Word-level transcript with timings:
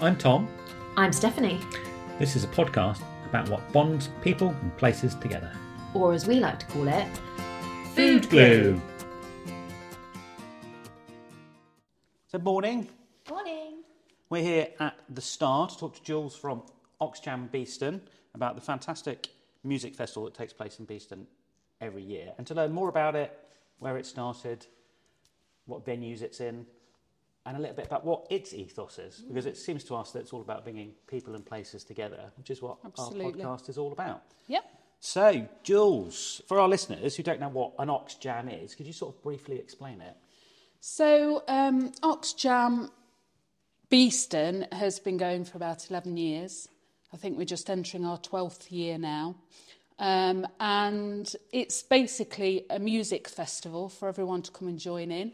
I'm 0.00 0.16
Tom. 0.16 0.48
I'm 0.96 1.12
Stephanie, 1.12 1.60
This 2.18 2.34
is 2.36 2.44
a 2.44 2.48
podcast 2.48 3.00
about 3.28 3.48
what 3.48 3.72
bonds 3.72 4.10
people 4.22 4.48
and 4.50 4.76
places 4.76 5.14
together. 5.16 5.52
or 5.94 6.12
as 6.12 6.26
we 6.26 6.36
like 6.40 6.58
to 6.60 6.66
call 6.66 6.88
it, 6.88 7.06
Food 7.94 8.28
glue. 8.30 8.80
So, 12.28 12.38
morning. 12.38 12.88
Morning. 13.28 13.82
We're 14.30 14.42
here 14.42 14.68
at 14.78 14.94
the 15.08 15.20
Star 15.20 15.66
to 15.68 15.76
talk 15.78 15.94
to 15.96 16.02
Jules 16.04 16.36
from 16.36 16.62
Oxjam 17.00 17.50
Beeston 17.50 18.00
about 18.34 18.54
the 18.54 18.60
fantastic 18.60 19.28
music 19.64 19.96
festival 19.96 20.24
that 20.26 20.34
takes 20.34 20.52
place 20.52 20.78
in 20.78 20.84
Beeston 20.84 21.26
every 21.80 22.02
year 22.02 22.32
and 22.38 22.46
to 22.46 22.54
learn 22.54 22.72
more 22.72 22.88
about 22.88 23.16
it, 23.16 23.36
where 23.80 23.96
it 23.96 24.06
started, 24.06 24.66
what 25.66 25.84
venues 25.84 26.22
it's 26.22 26.40
in, 26.40 26.66
and 27.48 27.56
a 27.56 27.60
little 27.60 27.76
bit 27.76 27.86
about 27.86 28.04
what 28.04 28.26
its 28.30 28.52
ethos 28.52 28.98
is 28.98 29.24
because 29.26 29.46
it 29.46 29.56
seems 29.56 29.82
to 29.84 29.94
us 29.94 30.12
that 30.12 30.20
it's 30.20 30.34
all 30.34 30.42
about 30.42 30.64
bringing 30.64 30.92
people 31.06 31.34
and 31.34 31.44
places 31.46 31.82
together, 31.82 32.30
which 32.36 32.50
is 32.50 32.60
what 32.60 32.76
Absolutely. 32.84 33.42
our 33.42 33.56
podcast 33.56 33.70
is 33.70 33.78
all 33.78 33.92
about. 33.92 34.22
Yep. 34.48 34.64
So, 35.00 35.48
Jules, 35.62 36.42
for 36.46 36.60
our 36.60 36.68
listeners 36.68 37.16
who 37.16 37.22
don't 37.22 37.40
know 37.40 37.48
what 37.48 37.72
an 37.78 37.88
Oxjam 37.88 38.64
is, 38.64 38.74
could 38.74 38.86
you 38.86 38.92
sort 38.92 39.14
of 39.14 39.22
briefly 39.22 39.56
explain 39.56 40.02
it? 40.02 40.14
So 40.80 41.42
um, 41.48 41.90
Oxjam 42.02 42.90
Beeston 43.88 44.66
has 44.72 44.98
been 44.98 45.16
going 45.16 45.44
for 45.44 45.56
about 45.56 45.90
11 45.90 46.18
years. 46.18 46.68
I 47.14 47.16
think 47.16 47.38
we're 47.38 47.44
just 47.44 47.70
entering 47.70 48.04
our 48.04 48.18
12th 48.18 48.70
year 48.70 48.98
now. 48.98 49.36
Um, 49.98 50.46
and 50.60 51.34
it's 51.50 51.82
basically 51.82 52.66
a 52.68 52.78
music 52.78 53.26
festival 53.26 53.88
for 53.88 54.08
everyone 54.08 54.42
to 54.42 54.50
come 54.50 54.68
and 54.68 54.78
join 54.78 55.10
in 55.10 55.32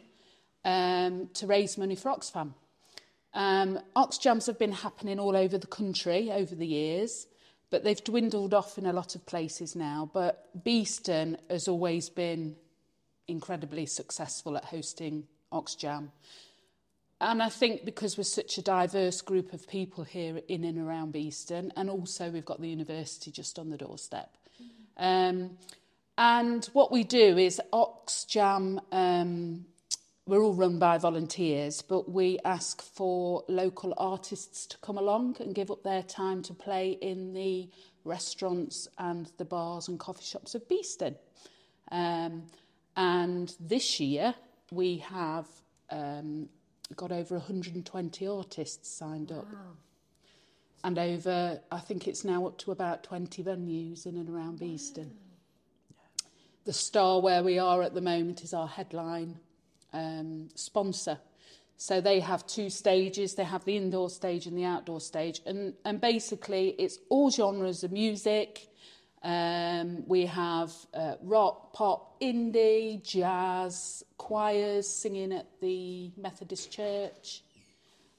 um, 0.64 1.28
to 1.34 1.46
raise 1.46 1.78
money 1.78 1.94
for 1.94 2.10
Oxfam. 2.10 2.54
Um, 3.34 3.80
Oxjams 3.96 4.46
have 4.46 4.58
been 4.58 4.72
happening 4.72 5.18
all 5.18 5.36
over 5.36 5.58
the 5.58 5.66
country 5.66 6.30
over 6.30 6.54
the 6.54 6.66
years, 6.66 7.26
but 7.70 7.82
they've 7.82 8.02
dwindled 8.02 8.54
off 8.54 8.78
in 8.78 8.86
a 8.86 8.92
lot 8.92 9.14
of 9.14 9.26
places 9.26 9.74
now. 9.74 10.08
But 10.12 10.64
Beeston 10.64 11.38
has 11.50 11.66
always 11.66 12.08
been 12.08 12.56
incredibly 13.26 13.86
successful 13.86 14.56
at 14.56 14.64
hosting 14.64 15.24
Oxjam. 15.52 16.10
And 17.20 17.42
I 17.42 17.48
think 17.48 17.84
because 17.84 18.18
we're 18.18 18.24
such 18.24 18.58
a 18.58 18.62
diverse 18.62 19.20
group 19.20 19.52
of 19.52 19.66
people 19.66 20.04
here 20.04 20.40
in 20.48 20.64
and 20.64 20.78
around 20.78 21.12
Beeston, 21.12 21.72
and 21.76 21.88
also 21.88 22.30
we've 22.30 22.44
got 22.44 22.60
the 22.60 22.68
university 22.68 23.30
just 23.30 23.58
on 23.58 23.70
the 23.70 23.76
doorstep. 23.76 24.36
Um, 24.96 25.58
and 26.16 26.64
what 26.72 26.92
we 26.92 27.02
do 27.02 27.38
is 27.38 27.60
Oxjam, 27.72 28.78
um, 28.92 29.64
we're 30.26 30.42
all 30.42 30.54
run 30.54 30.78
by 30.78 30.96
volunteers, 30.96 31.82
but 31.82 32.10
we 32.10 32.38
ask 32.44 32.80
for 32.80 33.44
local 33.46 33.92
artists 33.98 34.66
to 34.66 34.78
come 34.78 34.96
along 34.96 35.36
and 35.40 35.54
give 35.54 35.70
up 35.70 35.82
their 35.82 36.02
time 36.02 36.42
to 36.42 36.54
play 36.54 36.92
in 36.92 37.34
the 37.34 37.68
restaurants 38.04 38.88
and 38.98 39.30
the 39.36 39.44
bars 39.44 39.88
and 39.88 40.00
coffee 40.00 40.24
shops 40.24 40.54
of 40.54 40.66
Beeston. 40.66 41.14
Um, 41.90 42.44
and 42.96 43.54
this 43.60 44.00
year 44.00 44.34
we 44.70 44.98
have 44.98 45.46
um, 45.90 46.48
got 46.96 47.12
over 47.12 47.36
120 47.36 48.26
artists 48.26 48.90
signed 48.90 49.30
up. 49.30 49.46
And 50.84 50.98
over, 50.98 51.60
I 51.70 51.78
think 51.80 52.08
it's 52.08 52.24
now 52.24 52.46
up 52.46 52.58
to 52.58 52.72
about 52.72 53.04
20 53.04 53.42
venues 53.42 54.06
in 54.06 54.16
and 54.16 54.28
around 54.28 54.58
Beeston. 54.58 55.12
The 56.64 56.72
star 56.72 57.20
where 57.20 57.42
we 57.42 57.58
are 57.58 57.82
at 57.82 57.94
the 57.94 58.00
moment 58.00 58.42
is 58.42 58.54
our 58.54 58.68
headline 58.68 59.38
um, 59.94 60.48
sponsor. 60.54 61.18
So 61.76 62.00
they 62.00 62.20
have 62.20 62.46
two 62.46 62.70
stages. 62.70 63.34
They 63.34 63.44
have 63.44 63.64
the 63.64 63.76
indoor 63.76 64.10
stage 64.10 64.46
and 64.46 64.56
the 64.56 64.64
outdoor 64.64 65.00
stage, 65.00 65.40
and 65.46 65.74
and 65.84 66.00
basically 66.00 66.74
it's 66.78 66.98
all 67.08 67.30
genres 67.30 67.82
of 67.84 67.92
music. 67.92 68.68
Um, 69.22 70.04
we 70.06 70.26
have 70.26 70.70
uh, 70.92 71.14
rock, 71.22 71.72
pop, 71.72 72.20
indie, 72.20 73.02
jazz, 73.02 74.04
choirs 74.18 74.86
singing 74.86 75.32
at 75.32 75.46
the 75.60 76.12
Methodist 76.16 76.70
Church, 76.70 77.42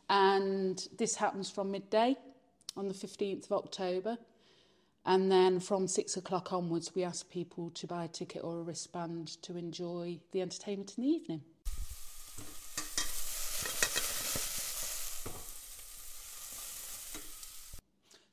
and 0.09 0.75
this 0.97 1.15
happens 1.15 1.49
from 1.49 1.71
midday 1.71 2.17
on 2.75 2.87
the 2.87 2.93
fifteenth 2.93 3.45
of 3.45 3.51
October. 3.63 4.17
And 5.07 5.31
then 5.31 5.59
from 5.59 5.87
six 5.87 6.17
o'clock 6.17 6.51
onwards, 6.51 6.95
we 6.95 7.03
ask 7.03 7.29
people 7.29 7.69
to 7.75 7.85
buy 7.87 8.05
a 8.05 8.07
ticket 8.07 8.43
or 8.43 8.59
a 8.59 8.63
wristband 8.63 9.27
to 9.43 9.55
enjoy 9.55 10.19
the 10.31 10.41
entertainment 10.41 10.97
in 10.97 11.03
the 11.03 11.09
evening. 11.09 11.41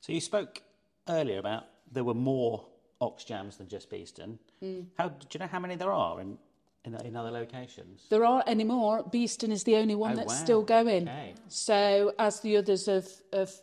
So, 0.03 0.11
you 0.11 0.19
spoke 0.19 0.61
earlier 1.07 1.39
about 1.39 1.63
there 1.89 2.03
were 2.03 2.13
more 2.13 2.65
Oxjams 3.01 3.57
than 3.57 3.69
just 3.69 3.89
Beeston. 3.89 4.37
Hmm. 4.59 4.81
How, 4.97 5.07
do 5.07 5.27
you 5.31 5.39
know 5.39 5.47
how 5.47 5.59
many 5.59 5.77
there 5.77 5.93
are 5.93 6.19
in, 6.19 6.37
in, 6.83 6.93
in 7.05 7.15
other 7.15 7.31
locations? 7.31 8.01
There 8.09 8.25
aren't 8.25 8.49
any 8.49 8.65
more. 8.65 9.03
Beeston 9.03 9.49
is 9.49 9.63
the 9.63 9.77
only 9.77 9.95
one 9.95 10.11
Oh, 10.11 10.15
that's 10.17 10.33
wow. 10.33 10.43
still 10.43 10.61
going. 10.61 11.07
Okay. 11.07 11.35
So 11.47 12.13
as 12.19 12.41
the 12.41 12.57
others 12.57 12.87
have, 12.87 13.07
have, 13.31 13.53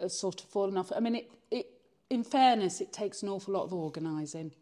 have 0.00 0.10
sort 0.10 0.42
of 0.42 0.48
fallen 0.48 0.78
off, 0.78 0.90
I 0.96 1.00
mean, 1.00 1.16
it, 1.16 1.30
it, 1.50 1.66
in 2.08 2.24
fairness, 2.24 2.80
it 2.80 2.94
takes 2.94 3.22
an 3.22 3.28
awful 3.28 3.52
lot 3.52 3.64
of 3.64 3.74
organising. 3.74 4.52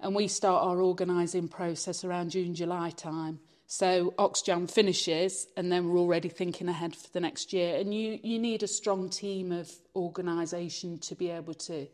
And 0.00 0.14
we 0.14 0.26
start 0.26 0.66
our 0.66 0.80
organising 0.80 1.48
process 1.48 2.02
around 2.02 2.30
June, 2.30 2.54
July 2.54 2.88
time. 2.88 3.40
So 3.66 4.12
Oxjam 4.18 4.70
finishes 4.70 5.46
and 5.56 5.72
then 5.72 5.88
we're 5.88 5.98
already 5.98 6.28
thinking 6.28 6.68
ahead 6.68 6.94
for 6.94 7.08
the 7.12 7.20
next 7.20 7.52
year. 7.52 7.76
And 7.78 7.94
you, 7.94 8.18
you 8.22 8.38
need 8.38 8.62
a 8.62 8.68
strong 8.68 9.08
team 9.08 9.50
of 9.50 9.70
organisation 9.96 10.98
to 10.98 11.14
be 11.14 11.30
able 11.30 11.54
to, 11.54 11.86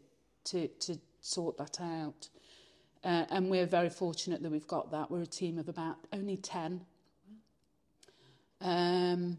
to, 0.46 0.68
to 0.68 0.98
sort 1.20 1.56
that 1.58 1.80
out. 1.80 2.28
Uh, 3.04 3.24
and 3.30 3.48
we're 3.48 3.66
very 3.66 3.90
fortunate 3.90 4.42
that 4.42 4.50
we've 4.50 4.66
got 4.66 4.90
that. 4.90 5.10
We're 5.10 5.22
a 5.22 5.26
team 5.26 5.58
of 5.58 5.68
about 5.68 5.96
only 6.12 6.36
10. 6.36 6.80
Um, 8.60 9.38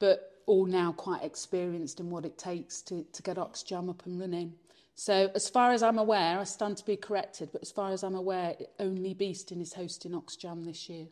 but 0.00 0.32
all 0.46 0.64
now 0.64 0.92
quite 0.92 1.22
experienced 1.24 2.00
in 2.00 2.08
what 2.08 2.24
it 2.24 2.38
takes 2.38 2.80
to, 2.82 3.04
to 3.12 3.22
get 3.22 3.36
Oxjam 3.36 3.90
up 3.90 4.06
and 4.06 4.18
running. 4.18 4.54
So 4.94 5.30
as 5.34 5.48
far 5.48 5.72
as 5.72 5.82
I'm 5.82 5.98
aware, 5.98 6.38
I 6.38 6.44
stand 6.44 6.78
to 6.78 6.86
be 6.86 6.96
corrected, 6.96 7.50
but 7.52 7.60
as 7.60 7.70
far 7.70 7.92
as 7.92 8.02
I'm 8.02 8.14
aware, 8.14 8.56
only 8.80 9.12
Beeston 9.12 9.60
is 9.60 9.74
hosting 9.74 10.12
Oxjam 10.12 10.64
this 10.64 10.88
year. 10.88 11.06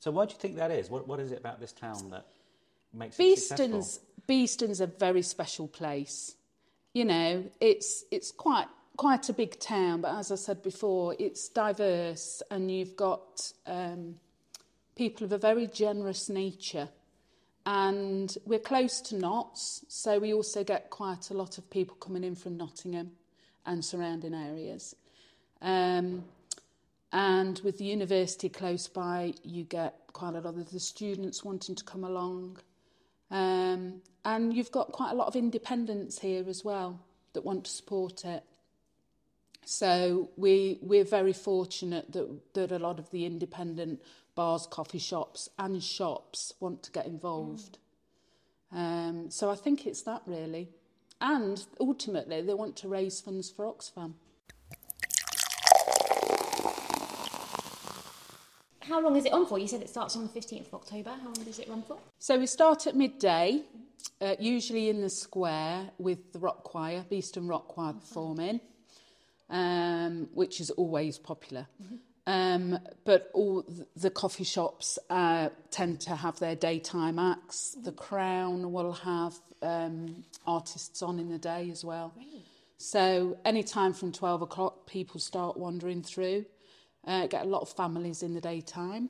So, 0.00 0.10
why 0.10 0.24
do 0.26 0.32
you 0.32 0.38
think 0.38 0.56
that 0.56 0.70
is? 0.70 0.90
What, 0.90 1.06
what 1.06 1.20
is 1.20 1.30
it 1.30 1.38
about 1.38 1.60
this 1.60 1.72
town 1.72 2.10
that 2.10 2.26
makes 2.92 3.18
it? 3.18 3.22
Beeston's 3.22 4.00
Beeston's 4.26 4.80
a 4.80 4.86
very 4.86 5.22
special 5.22 5.68
place. 5.68 6.34
You 6.94 7.04
know, 7.04 7.44
it's 7.60 8.04
it's 8.10 8.32
quite 8.32 8.66
quite 8.96 9.28
a 9.28 9.32
big 9.32 9.58
town, 9.60 10.00
but 10.00 10.14
as 10.16 10.32
I 10.32 10.34
said 10.36 10.62
before, 10.62 11.14
it's 11.18 11.48
diverse, 11.48 12.42
and 12.50 12.70
you've 12.70 12.96
got 12.96 13.52
um, 13.66 14.16
people 14.96 15.24
of 15.24 15.32
a 15.32 15.38
very 15.38 15.66
generous 15.66 16.28
nature, 16.28 16.88
and 17.66 18.36
we're 18.46 18.58
close 18.58 19.02
to 19.02 19.16
Notts, 19.16 19.84
so 19.88 20.18
we 20.18 20.32
also 20.32 20.64
get 20.64 20.90
quite 20.90 21.30
a 21.30 21.34
lot 21.34 21.58
of 21.58 21.68
people 21.70 21.96
coming 21.96 22.24
in 22.24 22.34
from 22.34 22.56
Nottingham 22.56 23.12
and 23.66 23.84
surrounding 23.84 24.34
areas. 24.34 24.96
Um, 25.62 26.24
and 27.12 27.60
with 27.64 27.78
the 27.78 27.84
university 27.84 28.48
close 28.48 28.86
by, 28.86 29.34
you 29.42 29.64
get 29.64 29.94
quite 30.12 30.34
a 30.34 30.40
lot 30.40 30.56
of 30.56 30.70
the 30.70 30.80
students 30.80 31.44
wanting 31.44 31.74
to 31.74 31.84
come 31.84 32.04
along. 32.04 32.58
Um, 33.30 34.02
and 34.24 34.54
you've 34.54 34.70
got 34.70 34.92
quite 34.92 35.12
a 35.12 35.14
lot 35.14 35.28
of 35.28 35.36
independents 35.36 36.18
here 36.20 36.44
as 36.48 36.64
well 36.64 37.00
that 37.32 37.44
want 37.44 37.64
to 37.64 37.70
support 37.70 38.24
it. 38.24 38.44
So 39.64 40.30
we, 40.36 40.78
we're 40.82 41.04
very 41.04 41.32
fortunate 41.32 42.12
that, 42.12 42.54
that 42.54 42.72
a 42.72 42.78
lot 42.78 42.98
of 42.98 43.10
the 43.10 43.24
independent 43.24 44.00
bars, 44.34 44.66
coffee 44.68 44.98
shops 44.98 45.48
and 45.58 45.82
shops 45.82 46.52
want 46.60 46.82
to 46.84 46.92
get 46.92 47.06
involved. 47.06 47.78
Um, 48.72 49.30
so 49.30 49.50
I 49.50 49.54
think 49.54 49.86
it's 49.86 50.02
that 50.02 50.22
really. 50.26 50.70
And 51.20 51.64
ultimately, 51.78 52.40
they 52.40 52.54
want 52.54 52.76
to 52.76 52.88
raise 52.88 53.20
funds 53.20 53.50
for 53.50 53.66
Oxfam. 53.66 54.14
How 58.90 59.00
long 59.00 59.14
is 59.14 59.24
it 59.24 59.32
on 59.32 59.46
for? 59.46 59.56
You 59.56 59.68
said 59.68 59.82
it 59.82 59.88
starts 59.88 60.16
on 60.16 60.24
the 60.24 60.28
15th 60.28 60.66
of 60.66 60.74
October. 60.74 61.10
How 61.10 61.26
long 61.26 61.44
does 61.44 61.60
it 61.60 61.68
run 61.68 61.82
for? 61.82 61.96
So 62.18 62.36
we 62.36 62.46
start 62.46 62.88
at 62.88 62.96
midday, 62.96 63.62
uh, 64.20 64.34
usually 64.40 64.88
in 64.88 65.00
the 65.00 65.08
square 65.08 65.88
with 65.98 66.32
the 66.32 66.40
rock 66.40 66.64
choir, 66.64 67.04
Beeston 67.08 67.46
Rock 67.46 67.68
Choir 67.68 67.92
performing, 67.92 68.60
um, 69.48 70.28
which 70.34 70.60
is 70.60 70.70
always 70.70 71.18
popular. 71.18 71.68
Um, 72.26 72.80
but 73.04 73.30
all 73.32 73.64
the 73.94 74.10
coffee 74.10 74.42
shops 74.42 74.98
uh, 75.08 75.50
tend 75.70 76.00
to 76.00 76.16
have 76.16 76.40
their 76.40 76.56
daytime 76.56 77.20
acts. 77.20 77.76
The 77.80 77.92
Crown 77.92 78.72
will 78.72 78.92
have 78.92 79.34
um, 79.62 80.24
artists 80.48 81.00
on 81.00 81.20
in 81.20 81.28
the 81.30 81.38
day 81.38 81.70
as 81.70 81.84
well. 81.84 82.12
So 82.76 83.38
any 83.44 83.62
time 83.62 83.92
from 83.92 84.10
12 84.10 84.42
o'clock, 84.42 84.86
people 84.86 85.20
start 85.20 85.56
wandering 85.56 86.02
through. 86.02 86.46
Uh, 87.06 87.26
get 87.26 87.44
a 87.44 87.48
lot 87.48 87.62
of 87.62 87.68
families 87.68 88.22
in 88.22 88.34
the 88.34 88.40
daytime. 88.40 89.08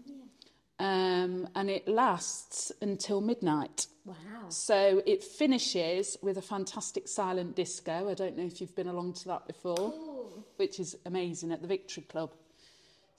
Um, 0.79 1.49
and 1.55 1.69
it 1.69 1.87
lasts 1.87 2.73
until 2.81 3.21
midnight. 3.21 3.87
Wow. 4.07 4.17
So 4.49 5.03
it 5.05 5.23
finishes 5.23 6.17
with 6.23 6.39
a 6.39 6.43
fantastic 6.43 7.07
silent 7.07 7.55
disco. 7.55 8.09
I 8.09 8.15
don't 8.15 8.37
know 8.37 8.45
if 8.45 8.61
you've 8.61 8.75
been 8.75 8.89
along 8.89 9.13
to 9.15 9.29
that 9.29 9.47
before, 9.47 9.93
which 10.57 10.81
is 10.81 10.97
amazing 11.05 11.53
at 11.53 11.61
the 11.61 11.69
Victory 11.69 12.05
Club. 12.05 12.33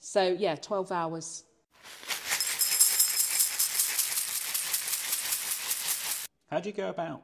So 0.00 0.26
yeah, 0.26 0.56
12 0.56 0.90
hours. 0.90 1.44
How 6.50 6.60
do 6.60 6.68
you 6.68 6.74
go 6.74 6.88
about? 6.88 7.22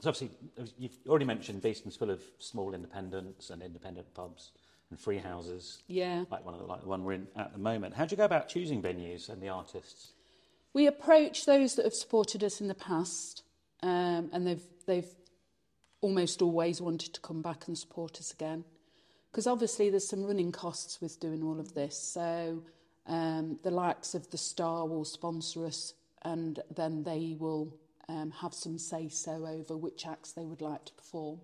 So 0.00 0.10
obviously, 0.10 0.30
you've 0.76 0.98
already 1.08 1.24
mentioned 1.24 1.62
Beeston's 1.62 1.96
full 1.96 2.10
of 2.10 2.20
small 2.38 2.74
independents 2.74 3.50
and 3.50 3.62
independent 3.62 4.12
pubs 4.14 4.52
and 4.90 4.98
free 4.98 5.18
houses, 5.18 5.82
Yeah. 5.86 6.24
like 6.30 6.44
one 6.44 6.54
of 6.54 6.60
the, 6.60 6.66
like 6.66 6.80
the 6.82 6.88
one 6.88 7.04
we're 7.04 7.12
in 7.12 7.28
at 7.36 7.52
the 7.52 7.58
moment. 7.58 7.94
How 7.94 8.04
do 8.06 8.12
you 8.12 8.16
go 8.16 8.24
about 8.24 8.48
choosing 8.48 8.82
venues 8.82 9.28
and 9.28 9.42
the 9.42 9.48
artists? 9.48 10.12
We 10.72 10.86
approach 10.86 11.44
those 11.46 11.74
that 11.74 11.84
have 11.84 11.94
supported 11.94 12.42
us 12.44 12.60
in 12.60 12.68
the 12.68 12.74
past, 12.74 13.42
um, 13.82 14.30
and 14.32 14.46
they've 14.46 14.66
they've 14.86 15.14
almost 16.00 16.40
always 16.42 16.80
wanted 16.80 17.12
to 17.14 17.20
come 17.20 17.42
back 17.42 17.66
and 17.66 17.76
support 17.76 18.18
us 18.18 18.32
again, 18.32 18.64
because 19.30 19.46
obviously 19.46 19.90
there's 19.90 20.08
some 20.08 20.24
running 20.24 20.52
costs 20.52 21.00
with 21.00 21.18
doing 21.20 21.42
all 21.42 21.58
of 21.58 21.74
this. 21.74 21.98
So 21.98 22.62
um, 23.06 23.58
the 23.62 23.70
likes 23.70 24.14
of 24.14 24.30
the 24.30 24.38
Star 24.38 24.86
will 24.86 25.04
sponsor 25.04 25.66
us, 25.66 25.94
and 26.22 26.60
then 26.74 27.02
they 27.02 27.36
will 27.38 27.74
um, 28.08 28.30
have 28.40 28.54
some 28.54 28.78
say 28.78 29.08
so 29.08 29.46
over 29.46 29.76
which 29.76 30.06
acts 30.06 30.32
they 30.32 30.44
would 30.44 30.60
like 30.62 30.84
to 30.86 30.92
perform. 30.94 31.40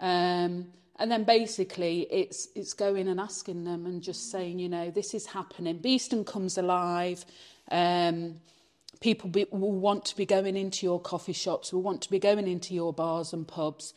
Um, 0.00 0.72
and 0.96 1.10
then 1.10 1.24
basically 1.24 2.06
it's 2.10 2.48
it's 2.54 2.74
going 2.74 3.08
and 3.08 3.18
asking 3.18 3.64
them 3.64 3.86
and 3.86 4.02
just 4.02 4.30
saying, 4.30 4.58
you 4.58 4.68
know, 4.68 4.90
this 4.90 5.14
is 5.14 5.26
happening. 5.26 5.78
Beeston 5.78 6.24
comes 6.24 6.58
alive. 6.58 7.24
Um, 7.70 8.40
people 9.00 9.30
be, 9.30 9.46
will 9.50 9.72
want 9.72 10.04
to 10.06 10.16
be 10.16 10.26
going 10.26 10.56
into 10.56 10.86
your 10.86 11.00
coffee 11.00 11.32
shops, 11.32 11.72
will 11.72 11.82
want 11.82 12.02
to 12.02 12.10
be 12.10 12.18
going 12.18 12.46
into 12.46 12.74
your 12.74 12.92
bars 12.92 13.32
and 13.32 13.46
pubs. 13.46 13.94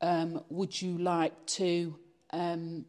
Um, 0.00 0.42
would 0.48 0.80
you 0.80 0.96
like 0.98 1.46
to 1.46 1.96
um, 2.30 2.84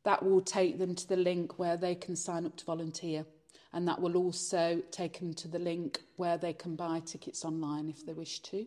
that 0.05 0.25
will 0.25 0.41
take 0.41 0.79
them 0.79 0.95
to 0.95 1.09
the 1.09 1.17
link 1.17 1.59
where 1.59 1.77
they 1.77 1.95
can 1.95 2.17
sign 2.17 2.47
up 2.47 2.57
to 2.57 2.65
volunteer. 2.65 3.27
And 3.73 3.87
that 3.87 4.01
will 4.01 4.17
also 4.17 4.81
take 4.91 5.21
them 5.21 5.35
to 5.35 5.49
the 5.49 5.59
link 5.59 6.01
where 6.17 6.39
they 6.39 6.55
can 6.55 6.75
buy 6.75 7.01
tickets 7.01 7.45
online 7.45 7.91
if 7.91 8.07
they 8.07 8.15
wish 8.15 8.41
to. 8.41 8.67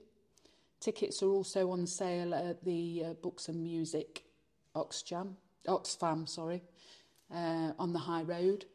Tickets 0.80 1.24
are 1.24 1.30
also 1.30 1.72
on 1.72 1.88
sale 1.88 2.36
at 2.36 2.64
the 2.64 3.04
uh, 3.06 3.14
Books 3.14 3.50
and 3.50 3.64
Music 3.64 4.24
Oxjam, 4.76 5.34
Oxfam, 5.68 6.28
sorry, 6.28 6.62
uh, 7.34 7.72
on 7.78 7.94
the 7.94 8.00
High 8.00 8.24
Road. 8.24 8.66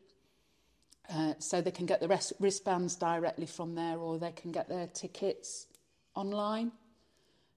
Uh, 1.12 1.34
so 1.38 1.60
they 1.60 1.70
can 1.70 1.86
get 1.86 2.00
the 2.00 2.08
wrist- 2.08 2.32
wristbands 2.40 2.96
directly 2.96 3.46
from 3.46 3.74
there 3.74 3.98
or 3.98 4.18
they 4.18 4.32
can 4.32 4.50
get 4.50 4.68
their 4.68 4.88
tickets 4.88 5.66
online. 6.16 6.72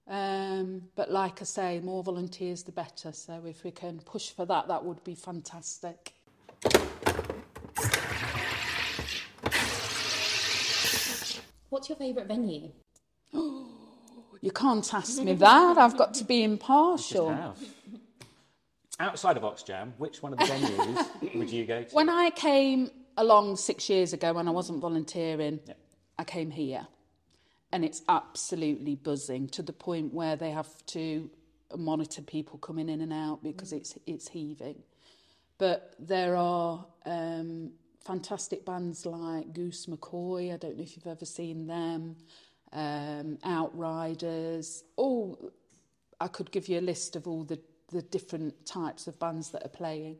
Um, 0.06 0.82
but 0.94 1.10
like 1.10 1.40
I 1.40 1.44
say, 1.44 1.80
more 1.80 2.02
volunteers 2.02 2.62
the 2.62 2.72
better. 2.72 3.12
So 3.12 3.44
if 3.46 3.64
we 3.64 3.70
can 3.70 4.00
push 4.00 4.30
for 4.30 4.44
that, 4.46 4.68
that 4.68 4.84
would 4.84 5.02
be 5.04 5.14
fantastic. 5.14 6.14
What's 11.68 11.88
your 11.88 11.96
favourite 11.96 12.28
venue? 12.28 12.70
You 14.42 14.52
can't 14.52 14.94
ask 14.94 15.22
me 15.22 15.34
that. 15.34 15.76
I've 15.76 15.98
got 15.98 16.14
to 16.14 16.24
be 16.24 16.42
impartial. 16.52 17.54
Outside 19.00 19.36
of 19.38 19.42
Oxjam, 19.42 19.92
which 19.98 20.22
one 20.22 20.32
of 20.34 20.38
the 20.38 20.44
venues 20.44 21.34
would 21.34 21.50
you 21.50 21.64
go 21.64 21.82
to? 21.82 21.94
When 21.94 22.08
I 22.10 22.30
came 22.30 22.90
along 23.16 23.56
six 23.56 23.88
years 23.88 24.12
ago 24.12 24.32
when 24.34 24.46
I 24.46 24.50
wasn't 24.50 24.80
volunteering, 24.80 25.58
Yeah. 25.66 25.74
I 26.18 26.24
came 26.24 26.50
here 26.50 26.86
and 27.72 27.82
it's 27.82 28.02
absolutely 28.08 28.94
buzzing 28.96 29.48
to 29.48 29.62
the 29.62 29.72
point 29.72 30.12
where 30.12 30.36
they 30.36 30.50
have 30.50 30.84
to 30.86 31.30
monitor 31.76 32.20
people 32.20 32.58
coming 32.58 32.88
in 32.90 33.00
and 33.00 33.12
out 33.12 33.42
because 33.42 33.72
it's 33.72 33.96
it's 34.06 34.28
heaving. 34.28 34.82
But 35.56 35.94
there 35.98 36.36
are 36.36 36.84
um, 37.06 37.72
fantastic 38.04 38.64
bands 38.66 39.06
like 39.06 39.52
Goose 39.54 39.86
McCoy. 39.86 40.52
I 40.52 40.56
don't 40.56 40.76
know 40.76 40.82
if 40.82 40.96
you've 40.96 41.06
ever 41.06 41.24
seen 41.24 41.66
them. 41.66 42.16
Um, 42.72 43.38
Outriders. 43.44 44.84
All 44.96 45.52
I 46.20 46.28
could 46.28 46.50
give 46.50 46.68
you 46.68 46.78
a 46.80 46.82
list 46.82 47.16
of 47.16 47.26
all 47.26 47.44
the 47.44 47.58
the 47.90 48.02
different 48.02 48.66
types 48.66 49.06
of 49.06 49.18
bands 49.18 49.50
that 49.50 49.64
are 49.64 49.68
playing. 49.70 50.16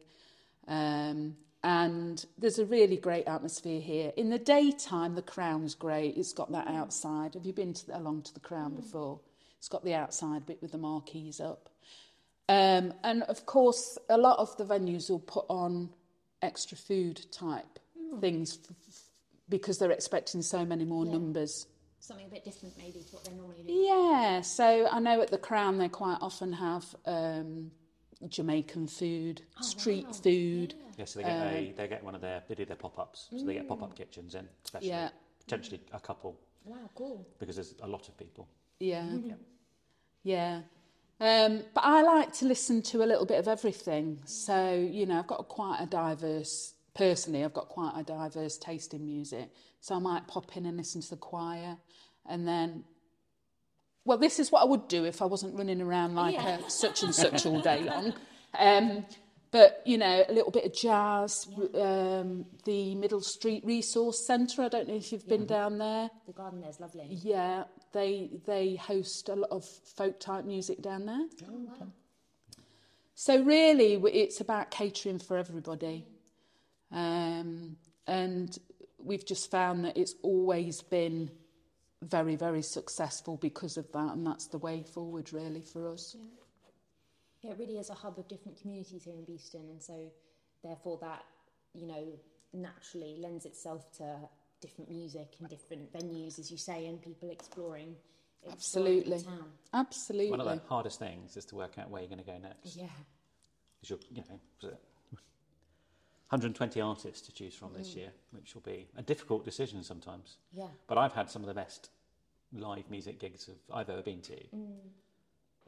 Um, 0.69 1.37
and 1.63 2.25
there's 2.39 2.59
a 2.59 2.65
really 2.65 2.97
great 2.97 3.27
atmosphere 3.27 3.81
here. 3.81 4.13
In 4.17 4.31
the 4.31 4.39
daytime, 4.39 5.15
the 5.15 5.23
Crown's 5.23 5.75
great. 5.75 6.17
It's 6.17 6.33
got 6.33 6.51
that 6.53 6.69
outside. 6.69 7.35
Have 7.35 7.45
you 7.45 7.53
been 7.53 7.75
to, 7.75 7.97
along 7.99 8.23
to 8.23 8.35
the 8.35 8.41
Crown 8.41 8.75
before? 8.75 9.21
It's 9.59 9.69
got 9.69 9.85
the 9.85 9.95
outside 9.95 10.47
bit 10.47 10.63
with 10.63 10.73
the 10.73 10.79
marquees 10.79 11.39
up. 11.41 11.69
Um, 12.49 12.95
and 13.05 13.23
of 13.25 13.45
course, 13.47 13.99
a 14.09 14.17
lot 14.17 14.39
of 14.39 14.57
the 14.57 14.65
venues 14.65 15.11
will 15.11 15.21
put 15.21 15.45
on 15.49 15.91
extra 16.43 16.77
food 16.77 17.27
type 17.31 17.79
things 18.21 18.59
f- 18.65 18.75
f- 18.89 19.03
because 19.49 19.79
they're 19.79 19.91
expecting 19.93 20.43
so 20.43 20.65
many 20.65 20.85
more 20.85 21.05
Yeah. 21.05 21.13
numbers. 21.13 21.67
Something 22.01 22.27
a 22.27 22.31
bit 22.31 22.45
different 22.45 22.77
maybe 22.79 23.01
to 23.01 23.15
what 23.15 23.25
they 23.25 23.33
normally 23.33 23.63
do. 23.67 23.73
Yeah, 23.73 24.41
so 24.41 24.89
I 24.91 24.99
know 25.01 25.21
at 25.21 25.31
the 25.31 25.39
Crown 25.39 25.79
they 25.79 25.89
quite 25.89 26.19
often 26.21 26.53
have 26.55 26.85
um, 27.05 27.71
Jamaican 28.29 28.87
food, 28.89 29.43
street 29.61 30.07
wow. 30.07 30.13
food. 30.13 30.75
Yeah. 30.99 31.05
so 31.05 31.19
they 31.21 31.25
get 31.25 31.37
a, 31.37 31.73
they 31.77 31.89
get 31.89 32.03
one 32.03 32.15
of 32.15 32.21
their 32.21 32.43
they 32.49 32.55
do 32.55 32.65
their 32.65 32.77
pop 32.77 32.99
ups, 32.99 33.29
so 33.37 33.45
they 33.45 33.55
get 33.55 33.69
pop 33.69 33.83
up 33.83 33.95
kitchens 33.95 34.35
in, 34.35 34.49
especially 34.65 34.89
Yeah. 34.89 35.11
potentially 35.45 35.81
a 35.93 36.01
couple 36.01 36.39
Wow, 36.65 36.77
cool. 36.95 37.27
because 37.39 37.57
there's 37.57 37.75
a 37.83 37.87
lot 37.87 38.09
of 38.09 38.17
people. 38.17 38.49
Yeah. 38.81 39.07
Yeah. 40.23 40.63
Um, 41.21 41.65
but 41.75 41.85
I 41.85 42.01
like 42.01 42.33
to 42.39 42.47
listen 42.47 42.81
to 42.83 43.03
a 43.03 43.07
little 43.07 43.27
bit 43.27 43.39
of 43.39 43.47
everything. 43.47 44.21
So, 44.25 44.73
you 44.75 45.05
know, 45.05 45.19
I've 45.19 45.27
got 45.27 45.47
quite 45.49 45.81
a 45.83 45.87
diverse, 45.87 46.73
personally, 46.95 47.45
I've 47.45 47.55
got 47.55 47.69
quite 47.69 47.93
a 47.97 48.03
diverse 48.03 48.57
taste 48.59 48.95
in 48.95 49.05
music. 49.07 49.51
So 49.81 49.95
I 49.95 49.99
might 49.99 50.27
pop 50.29 50.57
in 50.57 50.67
and 50.67 50.77
listen 50.77 51.01
to 51.03 51.11
the 51.11 51.17
choir 51.17 51.77
and 52.29 52.47
then, 52.47 52.85
well, 54.05 54.19
this 54.19 54.39
is 54.39 54.51
what 54.53 54.63
I 54.63 54.65
would 54.65 54.89
do 54.89 55.05
if 55.05 55.23
I 55.23 55.25
wasn't 55.27 55.57
running 55.57 55.81
around 55.81 56.15
like 56.15 56.35
Yeah. 56.35 56.59
a 56.67 56.71
such 56.71 57.03
and 57.03 57.15
such 57.15 57.47
all 57.47 57.61
day 57.61 57.83
long. 57.85 58.13
Um, 58.59 59.07
but, 59.53 59.83
you 59.85 59.99
know, 59.99 60.25
a 60.29 60.33
little 60.33 60.51
bit 60.53 60.65
of 60.65 60.73
jazz, 60.75 61.47
um, 61.75 62.47
the 62.65 62.95
Middle 62.95 63.21
Street 63.21 63.65
Resource 63.65 64.25
Centre. 64.27 64.63
I 64.63 64.69
don't 64.69 64.87
know 64.87 64.95
if 64.95 65.11
you've 65.13 65.27
been 65.27 65.45
down 65.47 65.79
there. 65.79 66.09
The 66.27 66.33
garden 66.33 66.61
there's 66.61 66.79
lovely. 66.79 67.09
Yeah, 67.11 67.65
they 67.93 68.31
they 68.47 68.77
host 68.77 69.29
a 69.29 69.35
lot 69.35 69.51
of 69.51 69.65
folk 69.97 70.21
type 70.21 70.45
music 70.45 70.83
down 70.83 71.07
there. 71.07 71.27
Oh, 71.49 71.53
wow. 71.81 71.89
So 73.15 73.43
really, 73.43 73.95
it's 73.95 74.41
about 74.41 74.71
catering 74.71 75.19
for 75.19 75.37
everybody, 75.37 76.07
um, 76.93 77.77
and 78.07 78.59
we've 78.99 79.27
just 79.27 79.51
found 79.51 79.85
that 79.85 79.97
it's 79.97 80.15
always 80.23 80.83
been 80.83 81.31
very 82.03 82.35
very 82.37 82.63
successful 82.63 83.37
because 83.37 83.77
of 83.77 83.91
that, 83.93 84.15
and 84.15 84.27
that's 84.27 84.47
the 84.49 84.59
way 84.59 84.83
forward 84.83 85.33
really 85.33 85.63
for 85.63 85.93
us. 85.93 86.17
Yeah, 87.43 87.53
it 87.53 87.59
really 87.59 87.79
is 87.79 87.91
a 87.91 87.95
hub 87.95 88.19
of 88.19 88.29
different 88.29 88.61
communities 88.61 89.05
here 89.05 89.15
in 89.15 89.25
Beeston, 89.25 89.69
and 89.71 89.83
so 89.83 90.11
therefore 90.63 90.99
that 91.03 91.25
you 91.75 91.87
know 91.87 92.05
naturally 92.53 93.17
lends 93.21 93.45
itself 93.47 93.91
to 93.99 94.17
different 94.61 94.91
music 94.91 95.35
and 95.41 95.49
different 95.49 95.93
venues, 95.93 96.39
as 96.39 96.51
you 96.51 96.59
say, 96.59 96.87
and 96.87 97.01
people 97.01 97.31
exploring. 97.31 97.97
exploring 98.47 98.99
Absolutely. 98.99 99.23
town. 99.23 99.45
Absolutely. 99.73 100.31
One 100.31 100.41
of 100.41 100.47
the 100.47 100.61
hardest 100.69 100.99
things 100.99 101.37
is 101.37 101.45
to 101.47 101.57
work 101.57 101.79
out 101.79 101.91
where 101.91 102.03
you're 102.03 102.11
going 102.11 102.25
to 102.25 102.31
go 102.31 102.39
next. 102.39 102.77
Yeah, 102.77 102.85
Because 103.81 103.91
you're, 103.91 103.99
you 104.11 104.23
know, 104.29 104.41
was 104.63 104.73
it 104.73 104.81
120 106.31 106.81
artists 106.81 107.27
to 107.27 107.33
choose 107.33 107.55
from 107.55 107.73
this 107.75 107.97
year, 107.97 108.11
which 108.31 108.55
will 108.55 108.63
be 108.63 108.87
a 108.97 109.03
difficult 109.03 109.45
decision 109.45 109.83
sometimes. 109.83 110.37
yeah, 110.53 110.69
But 110.87 110.97
I've 110.97 111.13
had 111.13 111.29
some 111.29 111.43
of 111.43 111.49
the 111.49 111.55
best 111.55 111.91
live 112.53 112.89
music 112.89 113.19
gigs 113.19 113.49
of, 113.49 113.55
I've 113.75 113.91
ever 113.91 114.03
been 114.03 114.21
to, 114.23 114.37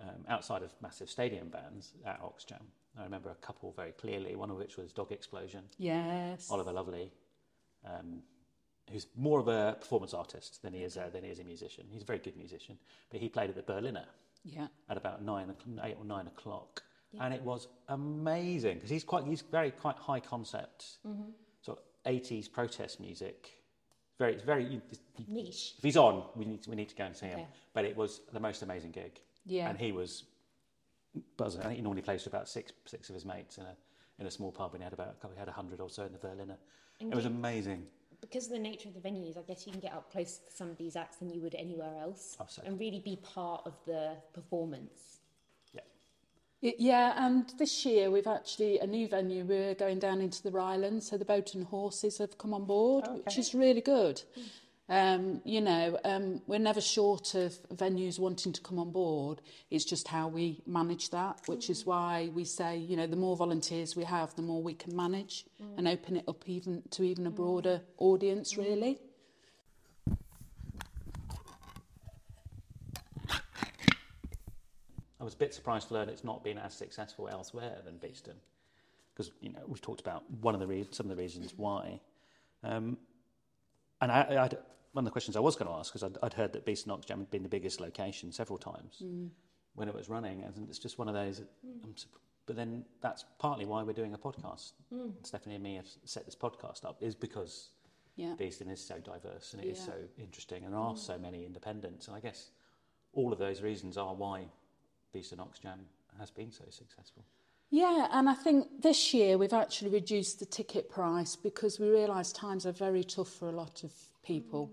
um, 0.00 0.24
outside 0.28 0.62
of 0.62 0.72
massive 0.80 1.10
stadium 1.10 1.48
bands 1.48 1.92
at 2.06 2.22
Oxjam. 2.22 2.62
I 2.96 3.02
remember 3.02 3.30
a 3.30 3.34
couple 3.46 3.72
very 3.72 3.90
clearly, 3.92 4.36
one 4.36 4.50
of 4.50 4.56
which 4.56 4.76
was 4.76 4.92
Dog 4.92 5.10
Explosion, 5.10 5.64
yes. 5.78 6.48
Oliver 6.48 6.72
Lovely, 6.72 7.10
um, 7.84 8.22
who's 8.90 9.06
more 9.16 9.40
of 9.40 9.48
a 9.48 9.76
performance 9.80 10.14
artist 10.14 10.62
than 10.62 10.74
he 10.74 10.84
is 10.84 10.96
a, 10.96 11.10
than 11.12 11.24
he 11.24 11.30
is 11.30 11.40
a 11.40 11.44
musician. 11.44 11.86
He's 11.90 12.02
a 12.02 12.04
very 12.06 12.18
good 12.20 12.36
musician, 12.36 12.78
but 13.10 13.18
he 13.18 13.28
played 13.28 13.50
at 13.50 13.56
the 13.56 13.62
Berliner 13.62 14.06
Yeah. 14.44 14.68
at 14.88 14.96
about 14.96 15.22
nine, 15.24 15.52
eight 15.82 15.96
or 15.98 16.04
nine 16.04 16.28
o'clock, 16.28 16.82
and 17.20 17.34
it 17.34 17.42
was 17.42 17.68
amazing 17.88 18.74
because 18.76 18.90
he's 18.90 19.04
quite, 19.04 19.24
he's 19.24 19.42
very 19.42 19.70
quite 19.70 19.96
high 19.96 20.20
concept, 20.20 20.98
mm-hmm. 21.06 21.30
sort 21.60 21.78
of 21.78 21.84
eighties 22.06 22.48
protest 22.48 23.00
music. 23.00 23.50
Very, 24.18 24.34
it's 24.34 24.44
very. 24.44 24.64
you- 24.64 24.82
you- 25.18 25.24
niche. 25.28 25.74
If 25.78 25.84
he's 25.84 25.96
on, 25.96 26.24
we 26.36 26.44
need 26.44 26.62
to, 26.62 26.70
we 26.70 26.76
need 26.76 26.88
to 26.88 26.94
go 26.94 27.04
and 27.04 27.16
see 27.16 27.26
him. 27.26 27.40
Okay. 27.40 27.48
But 27.74 27.84
it 27.84 27.96
was 27.96 28.20
the 28.32 28.40
most 28.40 28.62
amazing 28.62 28.92
gig, 28.92 29.20
Yeah. 29.44 29.68
and 29.68 29.78
he 29.78 29.92
was 29.92 30.24
buzzing. 31.36 31.60
I 31.60 31.64
think 31.64 31.76
he 31.76 31.82
normally 31.82 32.02
plays 32.02 32.22
to 32.24 32.28
about 32.28 32.48
six 32.48 32.72
six 32.86 33.08
of 33.08 33.14
his 33.14 33.24
mates 33.24 33.58
in 33.58 33.64
a 33.64 33.76
in 34.18 34.26
a 34.26 34.30
small 34.30 34.52
pub, 34.52 34.74
and 34.74 34.82
he 34.82 34.84
had 34.84 34.92
about 34.92 35.16
he 35.32 35.38
had 35.38 35.48
a 35.48 35.52
hundred 35.52 35.80
or 35.80 35.90
so 35.90 36.04
in 36.04 36.12
the 36.12 36.18
Berliner. 36.18 36.56
And 37.00 37.12
It 37.12 37.16
was 37.16 37.26
amazing. 37.26 37.86
because 38.20 38.46
of 38.46 38.52
the 38.52 38.58
nature 38.58 38.88
of 38.88 38.94
the 38.94 39.00
venues, 39.00 39.36
I 39.36 39.42
guess 39.42 39.66
you 39.66 39.72
can 39.72 39.80
get 39.80 39.92
up 39.92 40.10
close 40.12 40.38
to 40.38 40.52
some 40.52 40.70
of 40.70 40.76
these 40.78 40.94
acts 40.94 41.16
than 41.16 41.28
you 41.30 41.40
would 41.40 41.54
anywhere 41.56 41.94
else, 42.00 42.36
Oh, 42.40 42.46
and 42.64 42.78
really 42.78 43.00
be 43.00 43.16
part 43.16 43.62
of 43.66 43.74
the 43.86 44.16
performance. 44.32 45.18
Yeah, 45.72 45.80
yeah, 46.62 47.26
and 47.26 47.52
this 47.58 47.84
year 47.84 48.10
we've 48.10 48.28
actually 48.28 48.78
a 48.78 48.86
new 48.86 49.08
venue. 49.08 49.44
We're 49.44 49.74
going 49.74 49.98
down 49.98 50.20
into 50.20 50.42
the 50.42 50.50
Rylands, 50.50 51.02
so 51.02 51.18
the 51.18 51.24
boat 51.24 51.54
and 51.54 51.64
horses 51.64 52.18
have 52.18 52.38
come 52.38 52.54
on 52.54 52.64
board, 52.64 53.04
oh, 53.08 53.16
which 53.16 53.36
is 53.36 53.52
really 53.52 53.80
good. 53.80 54.22
Hmm. 54.34 54.42
Um, 54.88 55.40
you 55.44 55.60
know, 55.60 55.98
um, 56.04 56.42
we're 56.46 56.58
never 56.58 56.80
short 56.80 57.34
of 57.34 57.52
venues 57.74 58.18
wanting 58.18 58.52
to 58.52 58.60
come 58.60 58.78
on 58.78 58.90
board. 58.92 59.40
It's 59.70 59.84
just 59.84 60.06
how 60.06 60.28
we 60.28 60.62
manage 60.66 61.10
that, 61.10 61.40
which 61.46 61.68
is 61.68 61.82
hmm. 61.82 61.90
why 61.90 62.30
we 62.32 62.44
say, 62.44 62.76
you 62.76 62.96
know, 62.96 63.08
the 63.08 63.16
more 63.16 63.36
volunteers 63.36 63.96
we 63.96 64.04
have, 64.04 64.34
the 64.36 64.42
more 64.42 64.62
we 64.62 64.74
can 64.74 64.94
manage 64.94 65.46
hmm. 65.60 65.78
and 65.78 65.88
open 65.88 66.16
it 66.16 66.24
up 66.28 66.48
even 66.48 66.82
to 66.90 67.02
even 67.02 67.26
a 67.26 67.30
broader 67.30 67.80
audience, 67.98 68.56
really. 68.56 69.00
I 75.22 75.24
was 75.24 75.34
a 75.34 75.36
bit 75.36 75.54
surprised 75.54 75.88
to 75.88 75.94
learn 75.94 76.08
it's 76.08 76.24
not 76.24 76.42
been 76.42 76.58
as 76.58 76.74
successful 76.74 77.28
elsewhere 77.28 77.76
than 77.84 77.96
Beeston, 77.98 78.34
because 79.14 79.30
you 79.40 79.50
know 79.52 79.60
we've 79.68 79.80
talked 79.80 80.00
about 80.00 80.28
one 80.40 80.52
of 80.52 80.60
the 80.60 80.66
re- 80.66 80.88
some 80.90 81.08
of 81.08 81.16
the 81.16 81.22
reasons 81.22 81.54
why, 81.56 82.00
um, 82.64 82.98
and 84.00 84.10
I, 84.10 84.22
I, 84.22 84.44
I'd- 84.44 84.56
one 84.90 85.04
of 85.04 85.06
the 85.06 85.12
questions 85.12 85.36
I 85.36 85.40
was 85.40 85.54
going 85.54 85.70
to 85.70 85.78
ask 85.78 85.90
because 85.90 86.02
I'd, 86.02 86.18
I'd 86.22 86.34
heard 86.34 86.52
that 86.52 86.66
Beeston 86.66 86.92
Oxjam 86.92 87.18
had 87.18 87.30
been 87.30 87.44
the 87.44 87.48
biggest 87.48 87.80
location 87.80 88.30
several 88.30 88.58
times 88.58 88.96
hmm. 88.98 89.28
when 89.74 89.88
it 89.88 89.94
was 89.94 90.08
running, 90.08 90.42
and 90.42 90.68
it's 90.68 90.78
just 90.78 90.98
one 90.98 91.08
of 91.08 91.14
those. 91.14 91.38
Hmm. 91.64 91.84
I'm 91.84 91.94
but 92.44 92.56
then 92.56 92.84
that's 93.00 93.24
partly 93.38 93.64
why 93.64 93.84
we're 93.84 93.92
doing 93.92 94.14
a 94.14 94.18
podcast. 94.18 94.72
Hmm. 94.92 95.10
Stephanie 95.22 95.54
and 95.54 95.62
me 95.62 95.76
have 95.76 95.86
set 96.04 96.24
this 96.26 96.34
podcast 96.34 96.84
up 96.84 96.96
is 97.00 97.14
because 97.14 97.68
Yeah. 98.16 98.34
Beeston 98.36 98.68
is 98.68 98.84
so 98.84 98.98
diverse 98.98 99.54
and 99.54 99.62
it 99.62 99.68
is 99.68 99.78
Yeah. 99.78 99.84
so 99.84 99.94
interesting, 100.18 100.64
and 100.64 100.72
there 100.72 100.80
are 100.80 100.96
so 100.96 101.16
many 101.16 101.46
independents, 101.46 102.08
and 102.08 102.16
I 102.16 102.20
guess 102.20 102.50
all 103.12 103.32
of 103.32 103.38
those 103.38 103.62
reasons 103.62 103.96
are 103.96 104.14
why 104.14 104.48
Beeston 105.12 105.38
Oxjam 105.38 105.80
has 106.18 106.30
been 106.30 106.50
so 106.50 106.64
successful. 106.70 107.24
Yeah, 107.70 108.08
and 108.12 108.28
I 108.28 108.34
think 108.34 108.82
this 108.82 109.14
year 109.14 109.38
we've 109.38 109.52
actually 109.52 109.90
reduced 109.90 110.38
the 110.38 110.44
ticket 110.46 110.90
price 110.90 111.36
because 111.36 111.80
we 111.80 111.88
realise 111.88 112.30
times 112.30 112.66
are 112.66 112.72
very 112.72 113.02
tough 113.02 113.30
for 113.30 113.48
a 113.48 113.52
lot 113.52 113.82
of 113.82 113.92
people. 114.22 114.70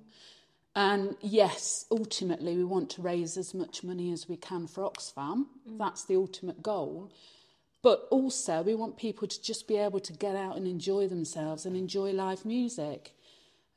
And 0.75 1.15
yes, 1.21 1.85
ultimately 1.91 2.57
we 2.57 2.65
want 2.65 2.89
to 2.91 3.01
raise 3.01 3.37
as 3.37 3.53
much 3.53 3.83
money 3.83 4.11
as 4.11 4.27
we 4.27 4.35
can 4.35 4.67
for 4.67 4.83
Oxfam. 4.83 5.45
That's 5.65 6.03
the 6.03 6.17
ultimate 6.17 6.61
goal. 6.61 7.11
But 7.81 8.07
also 8.11 8.61
we 8.61 8.75
want 8.75 8.97
people 8.97 9.27
to 9.27 9.41
just 9.41 9.67
be 9.67 9.77
able 9.77 10.01
to 10.01 10.13
get 10.13 10.35
out 10.35 10.57
and 10.57 10.67
enjoy 10.67 11.07
themselves 11.07 11.65
and 11.65 11.75
enjoy 11.75 12.11
live 12.11 12.45
music. 12.45 13.13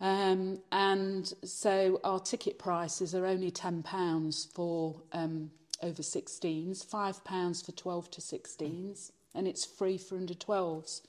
Um, 0.00 0.58
and 0.72 1.32
so 1.44 2.00
our 2.02 2.18
ticket 2.18 2.58
prices 2.58 3.14
are 3.14 3.24
only 3.24 3.52
£10 3.52 4.52
for 4.52 5.00
um, 5.12 5.52
over 5.82 6.02
16s, 6.02 6.86
£5 6.86 7.66
for 7.66 7.72
12 7.72 8.10
to 8.12 8.20
16s, 8.20 9.10
and 9.34 9.48
it's 9.48 9.64
free 9.64 9.98
for 9.98 10.16
under 10.16 10.34
12s. 10.34 11.02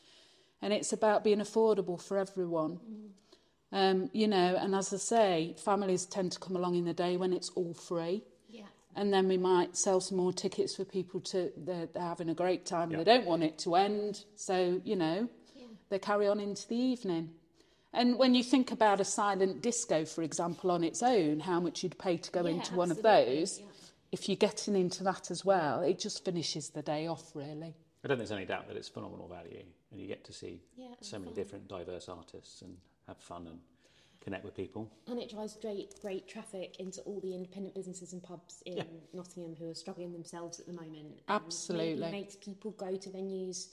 And 0.61 0.71
it's 0.73 0.93
about 0.93 1.23
being 1.23 1.39
affordable 1.39 2.01
for 2.01 2.17
everyone. 2.17 2.79
Um, 3.71 4.09
you 4.13 4.27
know, 4.27 4.55
and 4.59 4.75
as 4.75 4.93
I 4.93 4.97
say, 4.97 5.55
families 5.63 6.05
tend 6.05 6.31
to 6.33 6.39
come 6.39 6.55
along 6.55 6.75
in 6.75 6.85
the 6.85 6.93
day 6.93 7.17
when 7.17 7.33
it's 7.33 7.49
all 7.49 7.73
free. 7.73 8.23
Yeah. 8.49 8.63
And 8.95 9.11
then 9.11 9.27
we 9.27 9.37
might 9.37 9.75
sell 9.75 9.99
some 9.99 10.17
more 10.17 10.31
tickets 10.31 10.75
for 10.75 10.85
people 10.85 11.19
to, 11.21 11.51
they're, 11.57 11.87
they're 11.87 12.03
having 12.03 12.29
a 12.29 12.33
great 12.35 12.65
time. 12.65 12.91
Yeah. 12.91 12.97
They 12.99 13.03
don't 13.03 13.25
want 13.25 13.43
it 13.43 13.57
to 13.59 13.75
end. 13.75 14.23
So, 14.35 14.79
you 14.85 14.95
know, 14.95 15.27
they 15.89 15.99
carry 15.99 16.27
on 16.27 16.39
into 16.39 16.67
the 16.67 16.75
evening. 16.75 17.31
And 17.93 18.17
when 18.17 18.33
you 18.33 18.43
think 18.43 18.71
about 18.71 18.99
a 19.01 19.05
silent 19.05 19.61
disco, 19.61 20.05
for 20.05 20.23
example, 20.23 20.71
on 20.71 20.83
its 20.83 21.03
own, 21.03 21.41
how 21.41 21.59
much 21.59 21.83
you'd 21.83 21.99
pay 21.99 22.17
to 22.17 22.31
go 22.31 22.41
Yeah, 22.45 22.55
into 22.55 22.75
one 22.75 22.89
of 22.89 23.01
those, 23.03 23.59
yeah. 23.59 23.65
If 24.13 24.29
you're 24.29 24.35
getting 24.37 24.75
into 24.75 25.03
that 25.03 25.31
as 25.31 25.43
well, 25.43 25.81
it 25.81 25.97
just 25.99 26.23
finishes 26.23 26.69
the 26.69 26.83
day 26.83 27.07
off, 27.07 27.31
really. 27.35 27.73
I 28.03 28.07
don't 28.07 28.17
think 28.17 28.29
there's 28.29 28.31
any 28.31 28.45
doubt 28.45 28.67
that 28.67 28.77
it's 28.77 28.87
phenomenal 28.87 29.27
value, 29.27 29.63
and 29.91 29.99
you 29.99 30.07
get 30.07 30.23
to 30.25 30.33
see 30.33 30.61
Yeah, 30.77 30.93
so 31.01 31.17
many 31.17 31.31
fun. 31.31 31.35
different 31.35 31.67
diverse 31.67 32.07
artists 32.07 32.61
and 32.61 32.77
have 33.07 33.17
fun 33.17 33.47
and 33.47 33.59
connect 34.21 34.45
with 34.45 34.55
people. 34.55 34.89
And 35.07 35.19
it 35.19 35.29
drives 35.31 35.57
great, 35.59 35.99
great 35.99 36.27
traffic 36.27 36.79
into 36.79 37.01
all 37.01 37.19
the 37.21 37.33
independent 37.33 37.73
businesses 37.73 38.13
and 38.13 38.21
pubs 38.21 38.61
in 38.67 38.77
Yeah. 38.77 38.83
Nottingham 39.13 39.55
who 39.55 39.67
are 39.69 39.73
struggling 39.73 40.13
themselves 40.13 40.59
at 40.59 40.67
the 40.67 40.73
moment. 40.73 41.21
Absolutely. 41.27 41.95
Maybe 41.99 42.11
makes 42.19 42.35
people 42.35 42.71
go 42.71 42.95
to 42.95 43.09
venues 43.09 43.69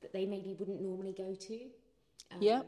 that 0.00 0.12
they 0.12 0.26
maybe 0.26 0.52
wouldn't 0.54 0.80
normally 0.82 1.12
go 1.12 1.32
to. 1.34 1.54
Um, 2.32 2.42
Yeah. 2.42 2.62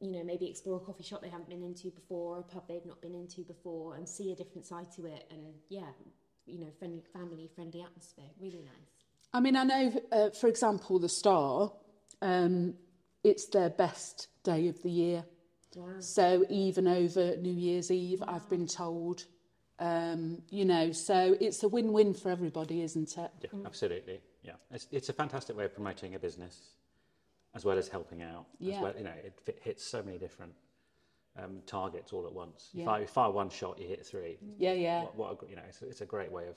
You 0.00 0.12
know, 0.12 0.24
maybe 0.24 0.46
explore 0.46 0.76
a 0.76 0.80
coffee 0.80 1.02
shop 1.02 1.20
they 1.20 1.28
haven't 1.28 1.50
been 1.50 1.62
into 1.62 1.90
before, 1.90 2.38
a 2.38 2.42
pub 2.42 2.66
they've 2.68 2.86
not 2.86 3.02
been 3.02 3.14
into 3.14 3.42
before, 3.42 3.96
and 3.96 4.08
see 4.08 4.32
a 4.32 4.36
different 4.36 4.64
side 4.66 4.90
to 4.92 5.04
it. 5.06 5.26
And 5.30 5.54
yeah, 5.68 5.90
you 6.50 6.58
know, 6.58 6.70
friendly, 6.78 7.02
family 7.12 7.48
friendly 7.54 7.82
atmosphere. 7.82 8.30
Really 8.40 8.62
nice. 8.62 8.90
I 9.32 9.40
mean, 9.40 9.56
I 9.56 9.64
know, 9.64 10.02
uh, 10.10 10.30
for 10.30 10.48
example, 10.48 10.98
the 10.98 11.08
Star, 11.08 11.72
um, 12.20 12.74
it's 13.22 13.46
their 13.48 13.70
best 13.70 14.28
day 14.42 14.68
of 14.68 14.82
the 14.82 14.90
year. 14.90 15.24
Wow. 15.76 16.00
So 16.00 16.44
even 16.50 16.88
over 16.88 17.36
New 17.36 17.52
Year's 17.52 17.90
Eve, 17.92 18.22
I've 18.26 18.48
been 18.48 18.66
told, 18.66 19.24
um, 19.78 20.42
you 20.50 20.64
know, 20.64 20.90
so 20.90 21.36
it's 21.40 21.62
a 21.62 21.68
win-win 21.68 22.14
for 22.14 22.30
everybody, 22.30 22.82
isn't 22.82 23.16
it? 23.16 23.30
Yeah, 23.40 23.60
absolutely. 23.64 24.20
Yeah, 24.42 24.54
it's, 24.72 24.88
it's 24.90 25.08
a 25.10 25.12
fantastic 25.12 25.56
way 25.56 25.66
of 25.66 25.74
promoting 25.74 26.16
a 26.16 26.18
business, 26.18 26.58
as 27.54 27.64
well 27.64 27.78
as 27.78 27.88
helping 27.88 28.22
out. 28.22 28.46
Yeah. 28.58 28.76
As 28.76 28.82
well, 28.82 28.94
you 28.98 29.04
know, 29.04 29.12
it 29.24 29.38
fit, 29.44 29.60
hits 29.62 29.88
so 29.88 30.02
many 30.02 30.18
different 30.18 30.54
um, 31.42 31.60
targets 31.66 32.12
all 32.12 32.26
at 32.26 32.32
once. 32.32 32.70
You 32.72 32.80
Yeah. 32.80 32.86
fire, 32.86 33.00
you 33.02 33.06
fire 33.06 33.30
one 33.30 33.50
shot, 33.50 33.78
you 33.80 33.86
hit 33.88 34.04
three. 34.04 34.38
Yeah, 34.58 34.72
yeah. 34.72 35.02
What, 35.02 35.16
what 35.16 35.42
a, 35.42 35.50
you 35.50 35.56
know, 35.56 35.62
it's, 35.68 35.82
a- 35.82 35.88
it's 35.88 36.00
a 36.00 36.06
great 36.06 36.30
way 36.30 36.46
of 36.48 36.56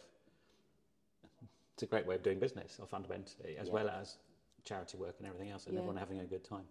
it's 1.73 1.81
a 1.83 1.87
great 1.87 2.05
way 2.05 2.13
of 2.15 2.21
doing 2.21 2.37
business, 2.39 2.77
or 2.79 2.85
fundamentally, 2.85 3.57
as 3.57 3.67
Yeah. 3.67 3.73
well 3.73 3.89
as 3.89 4.17
charity 4.63 4.97
work 4.97 5.15
and 5.17 5.27
everything 5.27 5.49
else, 5.49 5.65
and 5.65 5.73
Yeah. 5.73 5.79
everyone 5.79 5.97
having 5.97 6.19
a 6.19 6.25
good 6.25 6.43
time. 6.43 6.65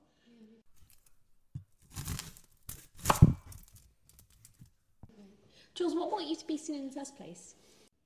Jules, 5.75 5.95
what 5.95 6.11
brought 6.11 6.25
you 6.25 6.37
to 6.37 6.47
Beeston 6.47 6.75
in 6.75 6.87
the 6.89 6.93
first 6.93 7.17
place? 7.17 7.55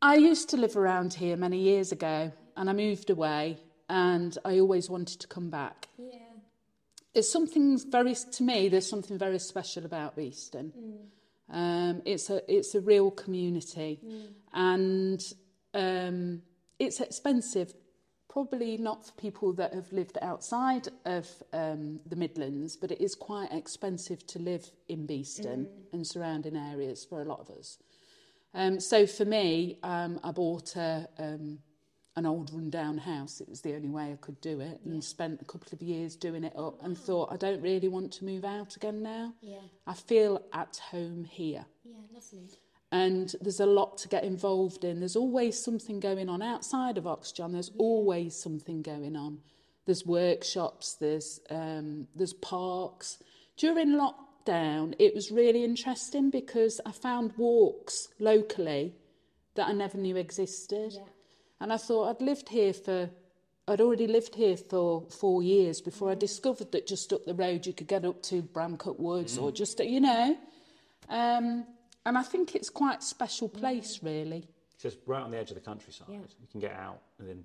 I 0.03 0.17
used 0.17 0.49
to 0.51 0.57
live 0.57 0.77
around 0.77 1.15
here 1.15 1.37
many 1.37 1.59
years 1.59 1.91
ago 1.91 2.33
and 2.57 2.71
I 2.71 2.73
moved 2.73 3.11
away 3.11 3.59
and 3.89 4.37
I 4.45 4.59
always 4.61 4.89
wanted 4.89 5.21
to 5.21 5.27
come 5.27 5.51
back. 5.51 5.89
Yeah. 5.99 6.19
It's 7.16 7.32
something 7.32 7.78
very, 7.90 8.14
to 8.14 8.42
me, 8.42 8.68
there's 8.68 8.87
something 8.87 9.16
very 9.16 9.38
special 9.38 9.87
about 9.87 10.16
Beeston. 10.16 10.70
Um, 11.50 12.02
it's, 12.04 12.28
a, 12.28 12.42
it's 12.46 12.75
a 12.75 12.80
real 12.82 13.11
community 13.11 14.00
and 14.52 15.23
um, 15.73 16.42
it's 16.78 17.00
expensive. 17.00 17.73
Probably 18.28 18.76
not 18.76 19.06
for 19.06 19.12
people 19.12 19.54
that 19.54 19.73
have 19.73 19.90
lived 19.94 20.18
outside 20.20 20.88
of 21.06 21.26
um, 21.54 22.00
the 22.04 22.16
Midlands, 22.16 22.76
but 22.76 22.90
it 22.90 23.00
is 23.00 23.14
quite 23.14 23.50
expensive 23.50 24.26
to 24.26 24.38
live 24.38 24.70
in 24.88 25.06
Beeston 25.06 25.68
and 25.94 26.06
surrounding 26.06 26.54
areas 26.54 27.06
for 27.08 27.23
a 27.23 27.25
lot 27.25 27.40
of 27.40 27.49
us. 27.49 27.78
Um, 28.52 28.78
so 28.78 29.06
for 29.06 29.25
me, 29.25 29.78
um, 29.82 30.20
I 30.23 30.32
bought 30.32 30.76
a, 30.76 31.08
um, 31.18 31.61
an 32.16 32.25
old 32.26 32.50
rundown 32.52 32.96
house. 32.99 33.40
It 33.40 33.49
was 33.49 33.61
the 33.61 33.75
only 33.75 33.90
way 33.90 34.12
I 34.12 34.16
could 34.20 34.40
do 34.40 34.61
it, 34.61 34.80
and 34.85 35.02
spent 35.04 35.40
a 35.42 35.44
couple 35.44 35.68
of 35.73 35.82
years 35.82 36.16
doing 36.16 36.44
it 36.44 36.54
up. 36.56 36.82
And 36.82 36.96
thought 36.96 37.32
I 37.32 37.37
don't 37.37 37.61
really 37.62 37.88
want 37.88 38.12
to 38.14 38.25
move 38.25 38.44
out 38.44 38.75
again 38.76 39.02
now. 39.02 39.35
Yeah. 39.42 39.61
I 39.87 39.94
feel 39.94 40.40
at 40.52 40.78
home 40.90 41.25
here, 41.25 41.66
Yeah, 41.85 41.96
lovely. 42.12 42.49
and 42.90 43.35
there's 43.40 43.61
a 43.61 43.66
lot 43.66 43.99
to 43.99 44.08
get 44.08 44.25
involved 44.25 44.85
in. 44.85 44.99
There's 45.00 45.16
always 45.16 45.62
something 45.62 46.00
going 46.00 46.28
on 46.28 46.40
outside 46.42 46.96
of 46.99 47.04
Oxjam. 47.04 47.52
There's 47.52 47.73
always 47.78 48.35
something 48.35 48.80
going 48.82 49.14
on. 49.16 49.38
There's 49.85 50.04
workshops. 50.06 50.94
There's 50.99 51.38
um, 51.50 52.08
there's 52.16 52.32
parks. 52.32 53.18
During 53.56 53.90
lockdown, 53.90 54.94
it 54.99 55.14
was 55.14 55.30
really 55.30 55.64
interesting 55.64 56.30
because 56.30 56.80
I 56.87 56.92
found 56.92 57.32
walks 57.37 58.08
locally 58.18 58.94
that 59.54 59.68
I 59.68 59.73
never 59.73 59.96
knew 59.99 60.16
existed. 60.16 60.92
Yeah. 60.94 61.02
And 61.61 61.73
I 61.73 61.77
thought 61.77 62.11
I'd 62.11 62.23
lived 62.23 62.49
here 62.49 62.73
for, 62.73 63.11
I'd 63.67 63.81
already 63.81 64.07
lived 64.07 64.35
here 64.35 64.57
for 64.57 65.07
four 65.11 65.43
years 65.43 65.81
before 65.81 66.11
I 66.11 66.15
discovered 66.15 66.73
that 66.73 66.87
just 66.87 67.13
up 67.13 67.25
the 67.25 67.35
road 67.35 67.67
you 67.67 67.73
could 67.73 67.89
get 67.89 68.05
up 68.05 68.23
to 68.25 68.43
Bramcote 68.43 68.99
Woods 68.99 69.39
or 69.39 69.51
just, 69.51 69.81
you 69.81 70.01
know. 70.01 70.37
Um, 71.09 71.67
and 72.05 72.17
I 72.17 72.23
think 72.23 72.55
it's 72.55 72.71
quite 72.71 73.01
a 73.01 73.03
special 73.03 73.49
place, 73.49 74.01
really. 74.03 74.49
It's 74.75 74.83
just 74.83 74.99
right 75.07 75.23
on 75.23 75.31
the 75.31 75.39
edge 75.39 75.51
of 75.51 75.57
the 75.57 75.61
countryside. 75.61 76.09
Yeah. 76.11 76.19
You 76.19 76.47
can 76.51 76.61
get 76.61 76.75
out, 76.75 77.01
and 77.19 77.29
then 77.29 77.45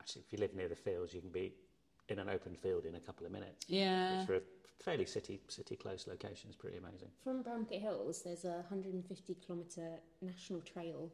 actually, 0.00 0.22
if 0.26 0.32
you 0.32 0.38
live 0.38 0.54
near 0.54 0.68
the 0.68 0.74
fields, 0.74 1.14
you 1.14 1.20
can 1.20 1.30
be 1.30 1.52
in 2.08 2.18
an 2.18 2.28
open 2.28 2.56
field 2.56 2.84
in 2.84 2.96
a 2.96 3.00
couple 3.00 3.26
of 3.26 3.32
minutes. 3.32 3.66
Yeah. 3.68 4.18
Which 4.18 4.26
for 4.26 4.34
a 4.36 4.40
fairly 4.82 5.06
city 5.06 5.40
city 5.48 5.76
close 5.76 6.06
location 6.08 6.50
is 6.50 6.56
pretty 6.56 6.78
amazing. 6.78 7.08
From 7.22 7.44
Bramcote 7.44 7.80
Hills, 7.80 8.22
there's 8.24 8.44
a 8.44 8.64
150 8.68 9.36
kilometre 9.46 10.00
national 10.20 10.60
trail 10.62 11.10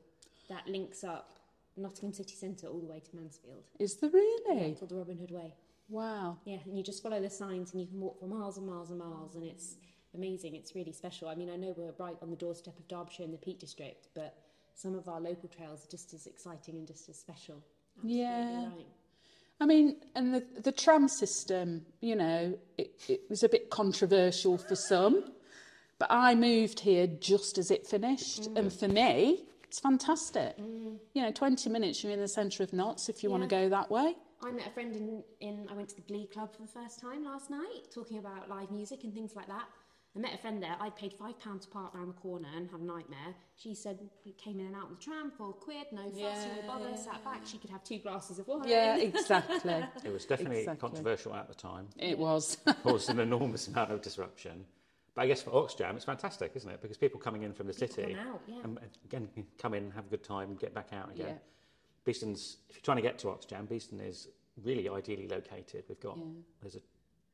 that 0.49 0.67
links 0.67 1.05
up 1.05 1.39
Nottingham 1.77 2.13
city 2.13 2.35
centre 2.35 2.67
all 2.69 2.81
the 2.81 2.87
way 2.87 3.01
to 3.01 3.17
Mansfield. 3.17 3.65
Is 3.79 3.97
there 3.97 4.11
Yeah, 4.13 4.21
really? 4.55 4.71
it's 4.71 4.81
called 4.81 4.91
the 4.91 4.97
Robin 4.97 5.19
Hood 5.19 5.31
Way. 5.31 5.55
Wow. 5.89 6.39
Yeah, 6.45 6.59
and 6.65 6.77
you 6.77 6.83
just 6.83 7.03
follow 7.03 7.21
the 7.21 7.31
signs 7.31 7.73
and 7.73 7.81
you 7.81 7.87
can 7.87 8.01
walk 8.01 8.19
for 8.19 8.27
miles 8.27 8.59
and 8.59 8.67
miles 8.67 8.91
and 8.91 8.99
miles, 8.99 9.35
and 9.35 9.45
it's 9.45 9.77
amazing. 10.15 10.55
It's 10.55 10.75
really 10.75 10.93
special. 10.93 11.29
I 11.29 11.35
mean, 11.35 11.51
I 11.51 11.57
know 11.57 11.75
we're 11.77 11.93
right 11.99 12.17
on 12.23 12.31
the 12.31 12.37
doorstep 12.37 12.79
of 12.79 12.89
Derbyshire 12.89 13.25
in 13.25 13.31
the 13.33 13.39
Peak 13.39 13.61
District, 13.61 14.09
but 14.15 14.35
some 14.75 14.95
of 14.95 15.09
our 15.09 15.21
local 15.21 15.49
trails 15.49 15.85
are 15.85 15.91
just 15.91 16.13
as 16.13 16.27
exciting 16.27 16.77
and 16.77 16.87
just 16.87 17.09
as 17.09 17.17
special. 17.19 17.63
Absolutely 17.97 18.23
Yeah. 18.23 18.65
Right. 18.67 18.87
I 19.59 19.65
mean, 19.65 19.97
and 20.15 20.35
the, 20.35 20.45
the 20.63 20.73
tram 20.73 21.09
system, 21.09 21.87
you 22.01 22.15
know, 22.15 22.59
it, 22.77 22.91
it 23.09 23.21
was 23.31 23.43
a 23.43 23.49
bit 23.49 23.71
controversial 23.71 24.59
for 24.59 24.77
some, 24.77 25.25
but 25.99 26.09
I 26.11 26.35
moved 26.35 26.81
here 26.81 27.07
just 27.07 27.57
as 27.57 27.71
it 27.71 27.87
finished. 27.87 28.49
And 28.49 28.71
mm. 28.71 28.79
for 28.79 28.89
me, 28.89 29.45
it's 29.77 29.83
fantastic. 29.83 30.57
Mm. 30.57 30.97
You 31.13 31.23
know, 31.23 31.31
20 31.31 31.69
minutes, 31.69 32.03
you're 32.03 32.13
in 32.13 32.21
the 32.21 32.29
centre 32.29 32.63
of 32.63 32.73
Notts 32.73 33.11
if 33.11 33.23
you 33.23 33.31
want 33.31 33.43
to 33.43 33.47
go 33.47 33.69
that 33.69 33.91
way. 33.91 34.15
I 34.43 34.51
met 34.51 34.69
a 34.69 34.71
friend 34.71 34.97
in, 34.97 35.23
in, 35.41 35.67
I 35.71 35.75
went 35.75 35.91
to 35.91 35.97
the 35.97 36.01
Glee 36.01 36.27
Club 36.33 36.55
for 36.55 36.63
the 36.63 36.69
first 36.69 36.99
time 36.99 37.25
last 37.25 37.51
night, 37.51 37.91
talking 37.95 38.17
about 38.17 38.49
live 38.49 38.71
music 38.71 39.05
and 39.05 39.13
things 39.13 39.35
like 39.37 39.49
that. 39.49 39.65
I 40.17 40.19
met 40.19 40.33
a 40.33 40.39
friend 40.39 40.63
there. 40.63 40.77
I 40.81 40.89
paid 40.89 41.13
five 41.13 41.39
pounds 41.39 41.67
to 41.67 41.71
park 41.71 41.95
around 41.95 42.09
the 42.09 42.15
corner 42.15 42.49
and 42.57 42.71
have 42.71 42.81
a 42.81 42.85
nightmare. 42.85 43.35
She 43.55 43.75
said 43.75 43.99
we 44.25 44.33
came 44.33 44.61
in 44.61 44.67
and 44.67 44.75
out 44.75 44.85
on 44.85 44.95
the 44.95 45.05
tram 45.05 45.31
for 45.37 45.51
a 45.51 45.53
quid, 45.53 45.89
no 45.93 46.05
fuss, 46.05 46.13
Yeah, 46.15 46.47
no 46.63 46.67
bother. 46.67 46.97
Sat 46.97 47.23
back. 47.23 47.43
She 47.45 47.59
could 47.59 47.69
have 47.69 47.85
two 47.85 47.99
glasses 47.99 48.39
of 48.39 48.49
wine. 48.49 48.63
Yeah, 48.67 48.97
exactly. 49.01 49.85
It 50.05 50.11
was 50.11 50.25
definitely 50.25 50.61
Exactly. 50.61 50.89
controversial 50.89 51.35
at 51.35 51.49
the 51.49 51.55
time. 51.55 51.89
it 51.99 52.19
was. 52.19 52.57
caused 52.83 53.11
an 53.11 53.21
enormous 53.21 53.69
amount 53.69 53.93
of 53.93 54.01
disruption. 54.01 54.65
But 55.17 55.23
I 55.23 55.27
guess 55.29 55.41
for 55.43 55.51
Oxjam, 55.51 55.97
it's 55.97 56.05
fantastic, 56.05 56.53
isn't 56.55 56.71
it? 56.71 56.83
Because 56.83 56.99
people 56.99 57.19
coming 57.19 57.43
in 57.43 57.55
from 57.55 57.67
the 57.67 57.73
city 57.73 58.15
come 58.15 58.29
out, 58.35 58.43
yeah. 58.47 58.61
and 58.63 58.79
again 59.07 59.29
come 59.59 59.73
in, 59.73 59.91
have 59.93 60.05
a 60.05 60.11
good 60.11 60.23
time, 60.23 60.51
and 60.51 60.61
get 60.61 60.75
back 60.75 60.91
out 60.93 61.11
again. 61.11 61.29
Yeah. 61.29 61.35
Beeston's, 62.05 62.59
if 62.69 62.77
you're 62.77 62.83
trying 62.83 62.99
to 62.99 63.03
get 63.03 63.19
to 63.21 63.29
Oxjam, 63.29 63.67
Beeston 63.67 63.99
is 63.99 64.29
really 64.63 64.91
ideally 64.91 65.27
located. 65.27 65.85
We've 65.89 65.99
got 65.99 66.19
Yeah. 66.19 66.25
there's 66.61 66.77
a 66.77 66.81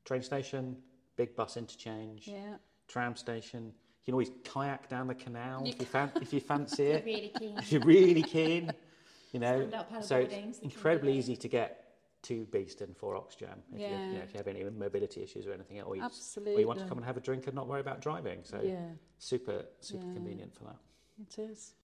train 0.04 0.22
station, 0.22 0.76
big 1.16 1.34
bus 1.34 1.56
interchange, 1.56 2.28
yeah. 2.28 2.54
tram 2.86 3.16
station. 3.16 3.64
You 3.64 4.04
can 4.06 4.14
always 4.14 4.30
kayak 4.44 4.88
down 4.88 5.08
the 5.08 5.14
canal 5.16 5.64
if 5.66 5.80
you 5.80 5.86
fan, 5.86 6.12
if 6.20 6.32
you 6.32 6.38
fancy 6.40 6.84
it. 6.92 7.04
Really 7.04 7.32
keen. 7.36 7.58
if 7.58 7.72
you're 7.72 7.82
really 7.82 8.22
keen, 8.22 8.70
you 9.32 9.40
know. 9.40 9.58
Stand 9.58 9.74
up 9.74 9.88
paddle 9.90 10.02
So 10.04 10.16
it's 10.18 10.32
boarding, 10.32 10.52
so 10.52 10.56
you 10.62 10.68
can 10.68 10.70
incredibly 10.70 11.18
easy 11.18 11.36
to 11.36 11.48
get 11.48 11.81
to 12.22 12.44
Beeston 12.46 12.94
for 12.94 13.14
Oxjam 13.14 13.58
if, 13.74 13.80
you, 13.80 13.86
you 13.86 13.90
know, 13.90 14.00
Yeah. 14.12 14.18
if 14.20 14.32
you 14.32 14.38
have 14.38 14.46
any 14.48 14.62
mobility 14.64 15.22
issues 15.22 15.46
or 15.46 15.52
anything, 15.52 15.80
or 15.82 15.96
you, 15.96 16.02
or 16.02 16.60
you 16.60 16.66
want 16.66 16.78
to 16.78 16.86
come 16.86 16.98
and 16.98 17.04
have 17.04 17.16
a 17.16 17.20
drink 17.20 17.46
and 17.46 17.54
not 17.54 17.66
worry 17.68 17.80
about 17.80 18.00
driving. 18.00 18.40
So 18.44 18.60
Yeah, 18.62 18.90
super, 19.18 19.64
super 19.80 20.06
Yeah. 20.06 20.12
convenient 20.14 20.54
for 20.54 20.64
that. 20.64 20.76
it 21.20 21.38
is. 21.38 21.74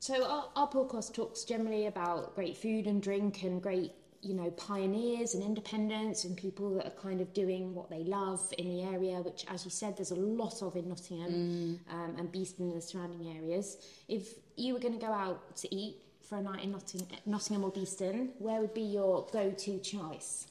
So 0.00 0.24
our, 0.24 0.50
our 0.56 0.68
podcast 0.68 1.14
talks 1.14 1.44
generally 1.44 1.86
about 1.86 2.34
great 2.34 2.56
food 2.56 2.86
and 2.88 3.00
drink 3.00 3.44
and 3.44 3.62
great, 3.62 3.92
you 4.22 4.34
know, 4.34 4.50
pioneers 4.52 5.34
and 5.34 5.42
independents 5.42 6.24
and 6.24 6.36
people 6.36 6.74
that 6.76 6.86
are 6.86 6.90
kind 7.02 7.20
of 7.20 7.32
doing 7.34 7.74
what 7.74 7.90
they 7.90 8.04
love 8.04 8.40
in 8.56 8.68
the 8.68 8.82
area, 8.82 9.16
which, 9.20 9.44
as 9.48 9.64
you 9.64 9.70
said, 9.70 9.96
there's 9.96 10.12
a 10.12 10.16
lot 10.16 10.62
of 10.62 10.76
in 10.76 10.88
Nottingham 10.88 11.80
um, 11.90 12.14
and 12.18 12.30
Beeston 12.30 12.66
and 12.70 12.76
the 12.76 12.80
surrounding 12.80 13.36
areas. 13.36 13.78
If 14.08 14.34
you 14.56 14.74
were 14.74 14.78
going 14.80 14.94
to 14.94 15.04
go 15.04 15.12
out 15.12 15.56
to 15.56 15.74
eat 15.74 15.96
for 16.28 16.38
a 16.38 16.42
night 16.42 16.62
in 16.62 16.70
Notting- 16.70 17.06
Nottingham 17.26 17.64
or 17.64 17.72
Beeston, 17.72 18.30
where 18.38 18.60
would 18.60 18.74
be 18.74 18.82
your 18.82 19.26
go-to 19.32 19.78
choice? 19.80 20.46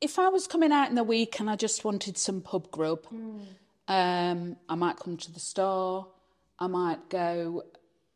If 0.00 0.18
I 0.18 0.28
was 0.28 0.46
coming 0.48 0.72
out 0.72 0.88
in 0.88 0.94
the 0.94 1.04
week 1.04 1.38
and 1.38 1.50
I 1.50 1.56
just 1.56 1.84
wanted 1.84 2.16
some 2.16 2.40
pub 2.40 2.70
grub, 2.70 3.06
um, 3.88 4.56
I 4.68 4.74
might 4.74 4.96
come 4.96 5.16
to 5.18 5.30
the 5.32 5.38
store. 5.40 6.08
I 6.58 6.66
might 6.66 7.08
go. 7.10 7.64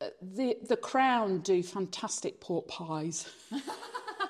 uh, 0.01 0.07
The 0.23 0.57
the 0.67 0.77
Crown 0.77 1.41
do 1.41 1.63
fantastic 1.63 2.41
pork 2.41 2.67
pies. 2.69 3.29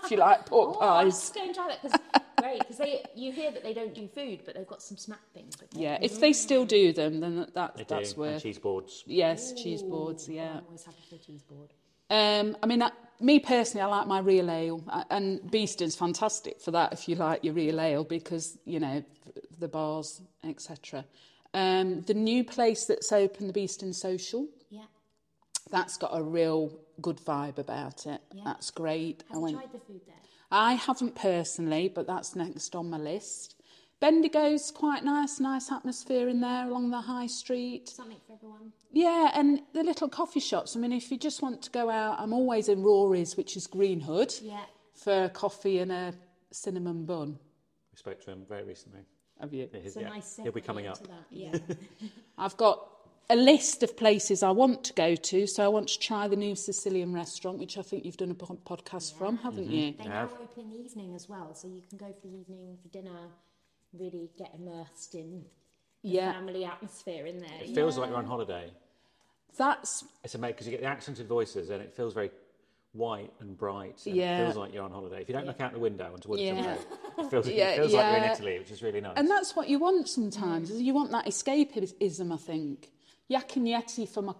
if 0.06 0.10
you 0.12 0.16
like 0.18 0.46
pork 0.46 0.76
Oh, 0.76 0.80
I'll 0.80 1.04
pies, 1.04 1.12
just 1.14 1.34
go 1.34 1.42
and 1.42 1.54
try 1.54 1.68
that 1.68 1.82
because 1.82 2.00
great 2.38 2.58
because 2.60 2.76
they 2.78 3.04
you 3.14 3.32
hear 3.32 3.50
that 3.50 3.62
they 3.62 3.74
don't 3.74 3.94
do 3.94 4.08
food, 4.08 4.40
but 4.44 4.54
they've 4.54 4.66
got 4.66 4.82
some 4.82 4.96
snack 4.96 5.20
things. 5.34 5.54
don't 5.56 5.70
they? 5.72 5.80
yeah. 5.82 5.98
If 6.00 6.20
they 6.20 6.32
still 6.32 6.64
do 6.64 6.92
them, 6.92 7.20
then 7.20 7.36
that, 7.36 7.54
that 7.54 7.76
They 7.76 7.84
that's 7.84 8.12
do, 8.14 8.22
and 8.22 8.32
worth. 8.34 8.42
cheese 8.42 8.58
boards. 8.58 9.04
Yes, 9.06 9.52
cheese 9.52 9.82
boards. 9.82 10.28
Yeah. 10.28 10.58
I'm 10.58 10.64
always 10.66 10.84
happy 10.84 11.02
for 11.08 11.16
a 11.16 11.18
cheese 11.18 11.42
board. 11.42 11.70
Um, 12.08 12.56
I 12.62 12.66
mean, 12.66 12.82
uh, 12.82 12.90
me 13.20 13.40
personally, 13.40 13.82
I 13.82 13.86
like 13.86 14.06
my 14.06 14.20
real 14.20 14.48
ale, 14.48 14.80
uh, 14.88 15.02
and 15.10 15.40
Beeston's 15.50 15.96
fantastic 15.96 16.60
for 16.60 16.70
that. 16.70 16.92
If 16.92 17.08
you 17.08 17.16
like 17.16 17.42
your 17.42 17.54
real 17.54 17.80
ale, 17.80 18.04
because 18.04 18.58
you 18.64 18.78
know 18.78 19.02
the 19.58 19.66
bars, 19.68 20.20
etc. 20.44 21.04
Um, 21.54 22.02
the 22.02 22.14
new 22.14 22.44
place 22.44 22.84
that's 22.84 23.10
open, 23.12 23.46
the 23.48 23.52
Beeston 23.52 23.92
Social, 23.92 24.42
Yeah. 24.42 24.46
That's 25.70 25.96
got 25.96 26.10
a 26.12 26.22
real 26.22 26.72
good 27.00 27.18
vibe 27.18 27.58
about 27.58 28.06
it. 28.06 28.20
Yeah. 28.32 28.42
That's 28.44 28.70
great. 28.70 29.24
I 29.30 29.34
Have 29.34 29.36
you 29.36 29.42
went. 29.42 29.56
tried 29.56 29.72
the 29.72 29.78
food 29.78 30.00
there? 30.06 30.14
I 30.50 30.74
haven't 30.74 31.14
personally, 31.14 31.88
but 31.88 32.06
that's 32.06 32.36
next 32.36 32.74
on 32.76 32.90
my 32.90 32.98
list. 32.98 33.54
Bendigo's 33.98 34.70
quite 34.70 35.04
nice, 35.04 35.40
nice 35.40 35.72
atmosphere 35.72 36.28
in 36.28 36.40
there 36.40 36.66
along 36.68 36.90
the 36.90 37.00
high 37.00 37.26
street. 37.26 37.88
Something 37.88 38.18
for 38.26 38.34
everyone. 38.34 38.72
Yeah, 38.92 39.30
and 39.34 39.62
the 39.72 39.82
little 39.82 40.08
coffee 40.08 40.38
shops. 40.40 40.76
I 40.76 40.80
mean, 40.80 40.92
if 40.92 41.10
you 41.10 41.16
just 41.18 41.40
want 41.42 41.62
to 41.62 41.70
go 41.70 41.88
out, 41.90 42.20
I'm 42.20 42.32
always 42.34 42.68
in 42.68 42.82
Rory's, 42.82 43.36
which 43.36 43.56
is 43.56 43.66
Green 43.66 44.00
Hood, 44.00 44.34
Yeah. 44.42 44.60
for 44.94 45.24
a 45.24 45.28
coffee 45.30 45.78
and 45.78 45.90
a 45.90 46.12
cinnamon 46.52 47.06
bun. 47.06 47.38
We 47.92 47.96
spoke 47.96 48.20
to 48.24 48.30
him 48.30 48.44
very 48.46 48.64
recently. 48.64 49.00
Have 49.40 49.52
you? 49.54 49.68
Yeah, 49.72 49.80
It's 49.80 49.96
a 49.96 50.00
yeah, 50.02 50.08
nice 50.10 50.38
he'll 50.42 50.52
be 50.52 50.60
coming 50.60 50.86
up. 50.86 50.98
That. 50.98 51.10
Yeah. 51.30 51.56
I've 52.38 52.56
got 52.58 52.86
a 53.28 53.36
list 53.36 53.82
of 53.82 53.96
places 53.96 54.42
I 54.42 54.50
want 54.50 54.84
to 54.84 54.92
go 54.92 55.14
to. 55.14 55.46
So 55.46 55.64
I 55.64 55.68
want 55.68 55.88
to 55.88 55.98
try 55.98 56.28
the 56.28 56.36
new 56.36 56.54
Sicilian 56.54 57.12
restaurant, 57.12 57.58
which 57.58 57.76
I 57.78 57.82
think 57.82 58.04
you've 58.04 58.16
done 58.16 58.30
a 58.30 58.34
po- 58.34 58.58
podcast 58.66 59.14
from, 59.16 59.36
haven't 59.38 59.64
mm-hmm. 59.64 59.72
you? 59.72 59.94
they 59.98 60.04
I 60.04 60.08
now 60.08 60.30
open 60.40 60.64
in 60.64 60.70
the 60.70 60.76
evening 60.76 61.14
as 61.14 61.28
well, 61.28 61.54
so 61.54 61.68
you 61.68 61.82
can 61.88 61.98
go 61.98 62.06
for 62.12 62.26
the 62.26 62.34
evening 62.34 62.78
for 62.82 62.88
dinner, 62.88 63.28
really 63.92 64.30
get 64.38 64.52
immersed 64.58 65.14
in 65.14 65.44
the 66.02 66.08
Yeah. 66.10 66.32
family 66.32 66.64
atmosphere 66.64 67.26
in 67.26 67.38
there. 67.40 67.60
It 67.62 67.74
feels 67.74 67.98
like 67.98 68.10
you're 68.10 68.18
on 68.18 68.26
holiday. 68.26 68.70
That's 69.56 70.04
It's 70.22 70.34
amazing 70.34 70.52
because 70.54 70.66
you 70.66 70.70
get 70.72 70.80
the 70.80 70.86
accented 70.86 71.26
voices 71.26 71.70
and 71.70 71.82
it 71.82 71.94
feels 71.94 72.12
very 72.14 72.30
white 72.92 73.32
and 73.40 73.56
bright. 73.56 74.02
And 74.06 74.14
Yeah. 74.14 74.40
It 74.40 74.44
feels 74.44 74.56
like 74.56 74.72
you're 74.72 74.84
on 74.84 74.90
holiday. 74.90 75.20
If 75.22 75.28
you 75.28 75.34
don't 75.34 75.46
look 75.46 75.60
out 75.60 75.72
the 75.72 75.78
window 75.78 76.12
and 76.12 76.22
towards 76.22 76.42
Yeah. 76.42 76.62
the 76.62 76.68
road, 76.68 76.78
it 77.18 77.26
feels, 77.30 77.48
Yeah, 77.48 77.70
it 77.70 77.76
feels 77.78 77.92
like 77.92 78.16
you're 78.16 78.24
in. 78.24 78.30
Italy, 78.30 78.58
which 78.58 78.70
is 78.70 78.82
really 78.82 79.00
nice. 79.00 79.14
And 79.16 79.28
that's 79.28 79.56
what 79.56 79.68
you 79.68 79.78
want 79.78 80.08
sometimes. 80.08 80.70
is 80.70 80.80
You 80.82 80.94
want 80.94 81.10
that 81.10 81.26
escapism, 81.26 82.32
I 82.32 82.36
think. 82.36 82.90
Yak 83.28 83.56
and 83.56 83.66
Yeti 83.66 84.08
from 84.08 84.28
a 84.28 84.34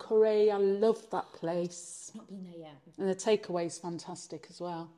I 0.51 0.57
love 0.57 1.11
that 1.11 1.33
place. 1.33 2.12
Not 2.14 2.29
been 2.29 2.44
there 2.44 2.68
yet. 2.68 2.77
And 2.99 3.09
the 3.09 3.14
takeaway 3.14 3.66
is 3.66 3.79
fantastic 3.79 4.46
as 4.49 4.61
well. 4.61 4.90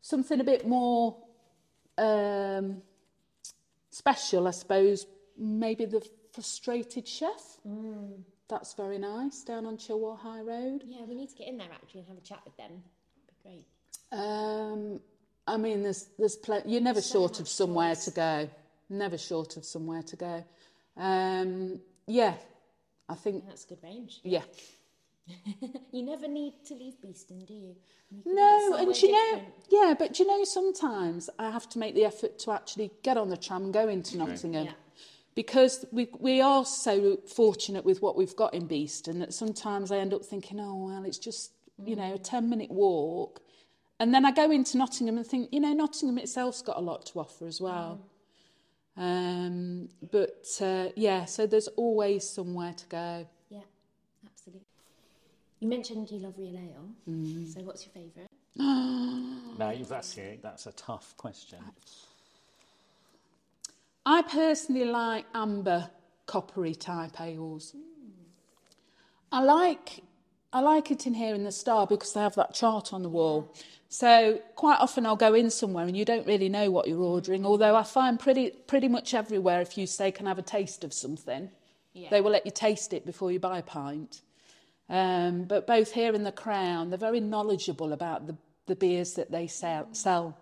Something 0.00 0.40
a 0.40 0.44
bit 0.44 0.66
more 0.66 1.16
um, 1.96 2.80
special, 3.90 4.46
I 4.46 4.52
suppose. 4.52 5.06
Maybe 5.36 5.84
the 5.84 6.06
frustrated 6.32 7.06
chef. 7.08 7.58
That's 8.48 8.74
very 8.74 8.98
nice 8.98 9.42
down 9.42 9.66
on 9.66 9.76
Chilwell 9.76 10.18
High 10.18 10.40
Road. 10.40 10.84
Yeah, 10.86 11.04
we 11.06 11.14
need 11.14 11.28
to 11.30 11.34
get 11.36 11.48
in 11.48 11.58
there 11.58 11.68
actually 11.72 12.00
and 12.00 12.08
have 12.08 12.18
a 12.18 12.20
chat 12.20 12.40
with 12.44 12.56
them. 12.56 12.82
Be 13.26 13.34
great. 13.42 13.64
Um, 14.12 15.00
I 15.46 15.56
mean, 15.56 15.82
there's 15.82 16.06
there's 16.18 16.36
pl- 16.36 16.62
you're 16.64 16.80
never 16.80 17.00
So 17.02 17.18
short 17.18 17.40
of 17.40 17.48
somewhere 17.48 17.94
choice. 17.94 18.04
to 18.06 18.10
go. 18.12 18.50
Never 18.88 19.18
short 19.18 19.56
of 19.56 19.64
somewhere 19.64 20.02
to 20.02 20.16
go. 20.16 20.44
Um, 20.96 21.80
yeah, 22.06 22.34
I 23.08 23.14
think 23.14 23.46
That's 23.46 23.64
a 23.64 23.68
good 23.68 23.82
range. 23.82 24.20
yeah. 24.22 24.42
You 25.92 26.02
never 26.02 26.28
need 26.28 26.54
to 26.66 26.74
leave 26.74 27.00
Beeston, 27.02 27.44
do 27.44 27.54
you? 27.54 27.76
You 28.10 28.22
No, 28.24 28.76
and 28.78 28.94
somewhere 28.94 28.96
you 28.96 29.12
know, 29.12 29.36
different. 29.36 29.54
yeah, 29.70 29.94
but 29.98 30.18
you 30.18 30.26
know, 30.26 30.44
sometimes 30.44 31.28
I 31.38 31.50
have 31.50 31.68
to 31.70 31.78
make 31.78 31.94
the 31.94 32.04
effort 32.04 32.38
to 32.40 32.52
actually 32.52 32.90
get 33.02 33.16
on 33.16 33.28
the 33.28 33.36
tram 33.36 33.64
and 33.64 33.74
go 33.74 33.88
into 33.88 34.16
Nottingham. 34.16 34.66
Yeah. 34.66 34.72
Because 35.34 35.84
we 35.92 36.08
we 36.18 36.40
are 36.40 36.64
so 36.64 37.18
fortunate 37.26 37.84
with 37.84 38.00
what 38.02 38.16
we've 38.16 38.34
got 38.36 38.54
in 38.54 38.66
Beeston 38.66 39.18
that 39.20 39.34
sometimes 39.34 39.92
I 39.92 39.98
end 39.98 40.14
up 40.14 40.24
thinking, 40.24 40.58
oh 40.60 40.86
well, 40.86 41.04
it's 41.04 41.18
just 41.18 41.52
you 41.84 41.94
mm. 41.94 41.98
know 41.98 42.14
a 42.14 42.18
ten 42.18 42.48
minute 42.48 42.70
walk, 42.70 43.40
and 44.00 44.14
then 44.14 44.24
I 44.24 44.30
go 44.30 44.50
into 44.50 44.78
Nottingham 44.78 45.16
and 45.16 45.26
think, 45.26 45.48
you 45.52 45.60
know, 45.60 45.72
Nottingham 45.72 46.18
itself's 46.18 46.62
got 46.62 46.76
a 46.76 46.80
lot 46.80 47.06
to 47.06 47.20
offer 47.20 47.46
as 47.46 47.60
well. 47.60 48.00
Mm. 48.02 48.07
Um, 48.98 49.88
but 50.10 50.44
uh, 50.60 50.88
yeah, 50.96 51.24
so 51.24 51.46
there's 51.46 51.68
always 51.68 52.28
somewhere 52.28 52.72
to 52.72 52.86
go. 52.86 53.26
Yeah, 53.48 53.60
absolutely. 54.26 54.66
You 55.60 55.68
mentioned 55.68 56.10
you 56.10 56.18
love 56.18 56.34
real 56.36 56.56
ale. 56.56 56.88
Mm. 57.08 57.54
So 57.54 57.60
what's 57.60 57.86
your 57.86 57.92
favourite? 57.92 58.28
no, 58.56 59.84
that's, 59.88 60.18
that's 60.42 60.66
a 60.66 60.72
tough 60.72 61.16
question. 61.16 61.58
I 64.04 64.22
personally 64.22 64.84
like 64.84 65.26
amber 65.32 65.90
coppery 66.26 66.74
type 66.74 67.20
ales. 67.20 67.76
I 69.30 69.42
like 69.42 70.02
I 70.52 70.60
like 70.60 70.90
it 70.90 71.06
in 71.06 71.14
here 71.14 71.34
in 71.34 71.44
the 71.44 71.52
Star 71.52 71.86
because 71.86 72.12
they 72.12 72.20
have 72.20 72.34
that 72.36 72.54
chart 72.54 72.92
on 72.92 73.02
the 73.02 73.08
wall. 73.08 73.54
So 73.90 74.40
quite 74.54 74.78
often 74.80 75.06
I'll 75.06 75.16
go 75.16 75.34
in 75.34 75.50
somewhere 75.50 75.86
and 75.86 75.96
you 75.96 76.04
don't 76.04 76.26
really 76.26 76.48
know 76.48 76.70
what 76.70 76.88
you're 76.88 77.02
ordering. 77.02 77.44
Although 77.44 77.74
I 77.76 77.82
find 77.82 78.18
pretty 78.18 78.50
pretty 78.66 78.88
much 78.88 79.14
everywhere 79.14 79.60
if 79.60 79.76
you 79.78 79.86
say 79.86 80.10
can 80.10 80.26
I 80.26 80.30
have 80.30 80.38
a 80.38 80.42
taste 80.42 80.84
of 80.84 80.92
something, 80.92 81.50
Yeah. 81.92 82.08
they 82.10 82.20
will 82.20 82.30
let 82.30 82.44
you 82.46 82.52
taste 82.52 82.92
it 82.92 83.04
before 83.06 83.30
you 83.32 83.38
buy 83.38 83.58
a 83.58 83.62
pint. 83.62 84.20
Um, 84.90 85.44
but 85.44 85.66
both 85.66 85.92
here 85.92 86.14
in 86.14 86.24
the 86.24 86.32
Crown, 86.32 86.88
they're 86.90 86.98
very 86.98 87.20
knowledgeable 87.20 87.92
about 87.92 88.26
the, 88.26 88.36
the 88.66 88.76
beers 88.76 89.14
that 89.14 89.30
they 89.30 89.46
sell, 89.46 89.88
sell. 89.92 90.38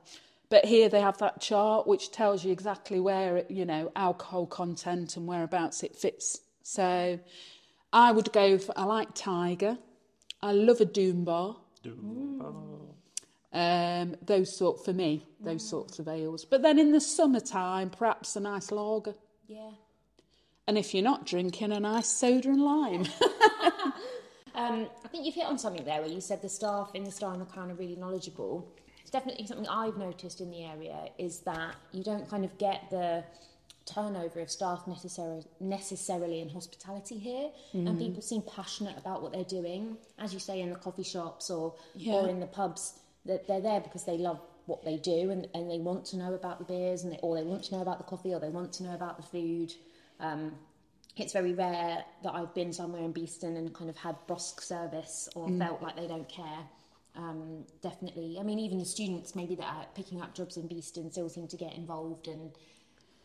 But 0.48 0.64
here 0.64 0.88
they 0.88 1.00
have 1.00 1.18
that 1.18 1.40
chart 1.40 1.88
which 1.88 2.12
tells 2.12 2.44
you 2.44 2.52
exactly 2.52 3.00
where, 3.00 3.38
it, 3.38 3.50
you 3.50 3.64
know, 3.64 3.90
alcohol 3.96 4.46
content 4.46 5.16
and 5.16 5.26
whereabouts 5.26 5.82
it 5.82 5.96
fits. 5.96 6.40
So 6.62 7.18
I 7.92 8.12
would 8.12 8.32
go 8.32 8.58
for, 8.58 8.72
I 8.78 8.84
like 8.84 9.08
Tiger. 9.14 9.78
I 10.46 10.52
love 10.52 10.80
a 10.80 10.84
Doom 10.84 11.24
Bar. 11.24 11.56
Um, 13.52 14.16
those 14.22 14.56
sort, 14.56 14.84
for 14.84 14.92
me, 14.92 15.26
those 15.40 15.68
sorts 15.68 15.98
of 15.98 16.08
ales. 16.08 16.44
But 16.44 16.62
then 16.62 16.78
in 16.78 16.92
the 16.92 17.00
summertime, 17.00 17.90
perhaps 17.90 18.36
a 18.36 18.40
nice 18.40 18.70
lager. 18.70 19.14
Yeah. 19.48 19.70
And 20.68 20.78
if 20.78 20.94
you're 20.94 21.02
not 21.02 21.26
drinking, 21.26 21.72
a 21.72 21.80
nice 21.80 22.08
soda 22.08 22.48
and 22.48 22.62
lime. 22.62 23.06
Um, 24.56 24.88
I 25.04 25.08
think 25.08 25.26
you've 25.26 25.34
hit 25.34 25.44
on 25.44 25.58
something 25.58 25.84
there 25.84 26.00
where 26.00 26.10
you 26.10 26.22
said 26.22 26.40
the 26.40 26.48
staff 26.48 26.90
in 26.94 27.04
the 27.04 27.10
Star 27.10 27.30
and 27.32 27.42
the 27.42 27.44
Crown 27.44 27.70
are 27.70 27.74
really 27.74 27.94
knowledgeable. 27.94 28.66
It's 29.02 29.10
definitely 29.10 29.46
something 29.46 29.68
I've 29.68 29.98
noticed 29.98 30.40
in 30.40 30.50
the 30.50 30.64
area 30.64 31.10
is 31.18 31.40
that 31.40 31.76
you 31.92 32.02
don't 32.02 32.26
kind 32.28 32.42
of 32.42 32.56
get 32.56 32.88
the 32.90 33.22
turnover 33.86 34.40
of 34.40 34.50
staff 34.50 34.86
necessarily 34.86 35.44
necessarily 35.60 36.40
in 36.40 36.48
hospitality 36.48 37.18
here. 37.18 37.50
And 37.72 37.98
people 37.98 38.20
seem 38.22 38.42
passionate 38.42 38.96
about 38.98 39.22
what 39.22 39.32
they're 39.32 39.44
doing. 39.44 39.96
As 40.18 40.34
you 40.34 40.40
say 40.40 40.60
in 40.60 40.70
the 40.70 40.76
coffee 40.76 41.02
shops 41.04 41.50
or 41.50 41.74
Yeah. 41.94 42.14
or 42.14 42.28
in 42.28 42.40
the 42.40 42.46
pubs 42.46 42.98
that 43.24 43.46
they're 43.46 43.60
there 43.60 43.80
because 43.80 44.04
they 44.04 44.18
love 44.18 44.40
what 44.66 44.84
they 44.84 44.96
do 44.96 45.30
and, 45.30 45.46
and 45.54 45.70
they 45.70 45.78
want 45.78 46.04
to 46.06 46.16
know 46.16 46.34
about 46.34 46.58
the 46.58 46.64
beers 46.64 47.04
and 47.04 47.12
they, 47.12 47.18
or 47.22 47.36
they 47.36 47.42
want 47.44 47.62
to 47.64 47.74
know 47.74 47.80
about 47.82 47.98
the 47.98 48.04
coffee 48.04 48.34
or 48.34 48.40
they 48.40 48.48
want 48.48 48.72
to 48.74 48.82
know 48.82 48.94
about 48.94 49.16
the 49.16 49.22
food. 49.22 49.72
Um, 50.20 50.56
it's 51.16 51.32
very 51.32 51.54
rare 51.54 52.04
that 52.24 52.34
I've 52.34 52.52
been 52.54 52.72
somewhere 52.72 53.02
in 53.02 53.12
Beeston 53.12 53.56
and 53.56 53.72
kind 53.72 53.88
of 53.88 53.96
had 53.96 54.16
brusque 54.26 54.60
service 54.60 55.28
or 55.34 55.48
felt 55.50 55.80
like 55.82 55.96
they 55.96 56.06
don't 56.06 56.28
care. 56.28 56.60
Um, 57.16 57.64
definitely, 57.80 58.36
I 58.38 58.42
mean, 58.42 58.58
even 58.58 58.78
the 58.78 58.84
students 58.84 59.34
maybe 59.34 59.54
that 59.54 59.64
are 59.64 59.86
picking 59.94 60.20
up 60.20 60.34
jobs 60.34 60.58
in 60.58 60.66
Beeston 60.66 61.10
still 61.10 61.30
seem 61.30 61.48
to 61.48 61.56
get 61.56 61.74
involved 61.74 62.28
and 62.28 62.50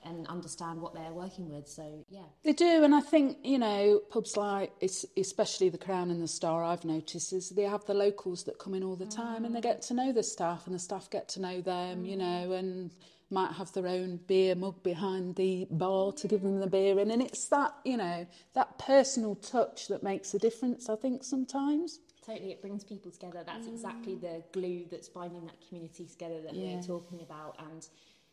and 0.04 0.28
understand 0.28 0.82
what 0.82 0.94
they're 0.94 1.12
working 1.12 1.50
with. 1.50 1.68
So 1.68 2.06
yeah, 2.10 2.24
They 2.44 2.54
do, 2.54 2.84
and 2.84 2.94
I 2.96 3.02
think 3.02 3.38
you 3.44 3.60
know 3.60 4.02
pubs 4.10 4.38
like 4.38 4.72
especially 5.18 5.70
the 5.70 5.78
Crown 5.78 6.12
and 6.12 6.22
the 6.22 6.28
Star. 6.28 6.64
I've 6.64 6.86
noticed 6.86 7.34
is 7.34 7.50
they 7.50 7.64
have 7.64 7.86
the 7.86 7.94
locals 7.94 8.44
that 8.46 8.58
come 8.60 8.74
in 8.74 8.84
all 8.84 8.96
the 8.96 9.06
time, 9.06 9.46
and 9.46 9.56
they 9.56 9.62
get 9.62 9.82
to 9.84 9.94
know 9.94 10.12
the 10.12 10.24
staff, 10.24 10.66
and 10.66 10.76
the 10.76 10.80
staff 10.80 11.10
get 11.10 11.30
to 11.30 11.42
know 11.42 11.62
them, 11.62 12.06
you 12.06 12.16
mm. 12.16 12.20
know, 12.20 12.52
and 12.54 12.92
might 13.30 13.54
have 13.54 13.72
their 13.74 13.88
own 13.88 14.20
beer 14.28 14.56
mug 14.56 14.84
behind 14.84 15.36
the 15.36 15.66
bar 15.72 16.12
to 16.12 16.28
give 16.28 16.42
them 16.42 16.60
the 16.60 16.68
beer 16.68 17.00
in, 17.00 17.12
and 17.12 17.22
it's 17.22 17.48
that 17.48 17.74
you 17.86 17.98
know 17.98 18.26
that 18.54 18.78
personal 18.80 19.36
touch 19.36 19.88
that 19.88 20.04
makes 20.04 20.34
a 20.34 20.40
difference. 20.40 20.90
I 20.90 20.96
think 20.96 21.24
sometimes. 21.24 22.00
totally, 22.26 22.52
it 22.52 22.62
brings 22.62 22.84
people 22.84 23.12
together. 23.12 23.44
That's 23.46 23.68
exactly 23.68 24.16
mm. 24.16 24.22
the 24.22 24.44
glue 24.52 24.86
that's 24.92 25.10
binding 25.10 25.46
that 25.46 25.58
community 25.68 26.06
together 26.06 26.42
that 26.42 26.54
Yeah. 26.54 26.76
we're 26.76 26.84
talking 26.84 27.22
about. 27.22 27.56
And 27.72 27.88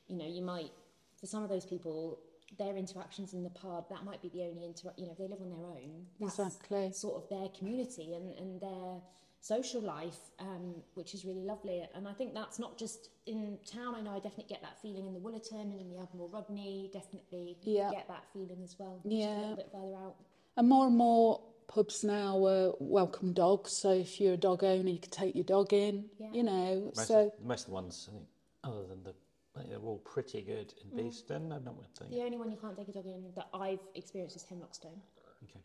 you 0.08 0.16
know, 0.16 0.26
you 0.26 0.42
might 0.42 0.72
for 1.20 1.26
some 1.26 1.42
of 1.42 1.48
those 1.48 1.64
people. 1.64 2.20
Their 2.58 2.76
interactions 2.78 3.34
in 3.34 3.42
the 3.44 3.50
pub, 3.50 3.90
that 3.90 4.04
might 4.04 4.22
be 4.22 4.30
the 4.30 4.42
only 4.44 4.64
inter 4.64 4.90
you 4.96 5.04
know, 5.04 5.12
if 5.12 5.18
they 5.18 5.28
live 5.28 5.42
on 5.42 5.50
their 5.50 5.66
own. 5.66 6.06
That's 6.18 6.38
Exactly. 6.38 6.90
sort 6.92 7.22
of 7.22 7.28
their 7.28 7.48
community 7.50 8.14
and, 8.14 8.32
and 8.38 8.58
their 8.58 9.02
social 9.40 9.82
life, 9.82 10.16
um, 10.38 10.76
which 10.94 11.12
is 11.12 11.26
really 11.26 11.42
lovely. 11.42 11.86
And 11.94 12.08
I 12.08 12.14
think 12.14 12.32
that's 12.32 12.58
not 12.58 12.78
just 12.78 13.10
in 13.26 13.58
town. 13.70 13.94
I 13.94 14.00
know 14.00 14.12
I 14.12 14.20
definitely 14.20 14.46
get 14.48 14.62
that 14.62 14.80
feeling 14.80 15.06
in 15.06 15.12
the 15.12 15.20
Wollaton 15.20 15.60
and 15.60 15.78
in 15.78 15.90
the 15.90 15.98
Admiral 15.98 16.30
Rodney. 16.30 16.88
Definitely 16.90 17.58
Yeah. 17.62 17.90
get 17.90 18.08
that 18.08 18.24
feeling 18.32 18.62
as 18.64 18.78
well. 18.78 18.98
Yeah. 19.04 19.26
A 19.36 19.40
little 19.40 19.56
bit 19.56 19.68
further 19.70 19.94
out. 19.96 20.16
And 20.56 20.68
more 20.70 20.86
and 20.86 20.96
more 20.96 21.42
pubs 21.66 22.02
now 22.02 22.42
uh, 22.46 22.72
welcome 22.80 23.34
dogs. 23.34 23.72
So 23.72 23.90
if 23.92 24.18
you're 24.22 24.32
a 24.32 24.38
dog 24.38 24.64
owner, 24.64 24.88
you 24.88 24.98
can 24.98 25.10
take 25.10 25.34
your 25.34 25.44
dog 25.44 25.74
in. 25.74 26.06
Yeah. 26.18 26.32
You 26.32 26.42
know, 26.44 26.92
Most, 26.96 27.08
so 27.08 27.26
of, 27.26 27.44
most 27.44 27.60
of 27.64 27.66
the 27.68 27.74
ones, 27.74 28.08
I 28.08 28.12
think, 28.14 28.26
other 28.64 28.86
than 28.86 29.02
the, 29.04 29.14
I 29.58 29.62
think 29.62 29.70
they're 29.70 29.88
all 29.88 29.98
pretty 29.98 30.42
good 30.42 30.72
in 30.82 30.90
mm. 30.90 31.02
Beeston. 31.02 31.52
I'm 31.52 31.64
not 31.64 31.76
with 31.76 31.92
the, 31.94 32.04
The 32.04 32.22
only 32.22 32.36
one 32.36 32.50
you 32.50 32.56
can't 32.56 32.76
take 32.76 32.88
a 32.88 32.92
dog 32.92 33.06
in 33.06 33.24
that 33.34 33.48
I've 33.52 33.80
experienced 33.94 34.36
is 34.36 34.44
Hemlockstone. 34.44 34.98
okay. 35.44 35.60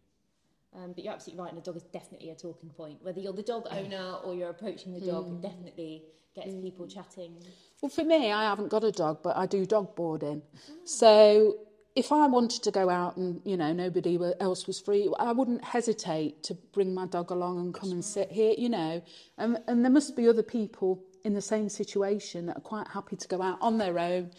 Um, 0.75 0.93
but 0.93 1.03
you're 1.03 1.13
absolutely 1.13 1.43
right, 1.43 1.51
and 1.51 1.61
a 1.61 1.63
dog 1.63 1.77
is 1.77 1.83
definitely 1.83 2.31
a 2.31 2.35
talking 2.35 2.69
point. 2.69 2.97
Whether 3.03 3.19
you're 3.19 3.33
the 3.33 3.43
dog 3.43 3.67
owner 3.69 4.15
or 4.23 4.33
you're 4.33 4.49
approaching 4.49 4.93
the 4.93 5.05
dog, 5.05 5.27
it 5.27 5.29
hmm. 5.29 5.41
definitely 5.41 6.03
gets 6.35 6.53
hmm. 6.53 6.61
people 6.61 6.87
chatting. 6.87 7.35
Well, 7.81 7.89
for 7.89 8.03
me, 8.03 8.31
I 8.31 8.43
haven't 8.43 8.69
got 8.69 8.83
a 8.83 8.91
dog, 8.91 9.19
but 9.21 9.37
I 9.37 9.45
do 9.45 9.65
dog 9.65 9.95
boarding. 9.95 10.41
Mm. 10.41 10.87
So 10.87 11.57
if 11.95 12.11
I 12.11 12.27
wanted 12.27 12.63
to 12.63 12.71
go 12.71 12.89
out 12.89 13.17
and, 13.17 13.41
you 13.45 13.57
know, 13.57 13.73
nobody 13.73 14.17
else 14.39 14.65
was 14.65 14.79
free, 14.79 15.11
I 15.19 15.31
wouldn't 15.31 15.63
hesitate 15.63 16.43
to 16.43 16.55
bring 16.71 16.93
my 16.93 17.05
dog 17.05 17.29
along 17.29 17.59
and 17.59 17.73
come 17.73 17.91
and 17.91 18.03
sit 18.03 18.31
here, 18.31 18.55
you 18.57 18.69
know. 18.69 19.03
And, 19.37 19.59
and 19.67 19.83
there 19.83 19.91
must 19.91 20.15
be 20.15 20.27
other 20.27 20.43
people 20.43 21.03
in 21.23 21.33
the 21.33 21.41
same 21.41 21.69
situation 21.69 22.45
that 22.47 22.57
are 22.57 22.61
quite 22.61 22.87
happy 22.87 23.15
to 23.15 23.27
go 23.27 23.41
out 23.41 23.57
on 23.61 23.77
their 23.77 23.97
own. 23.99 24.31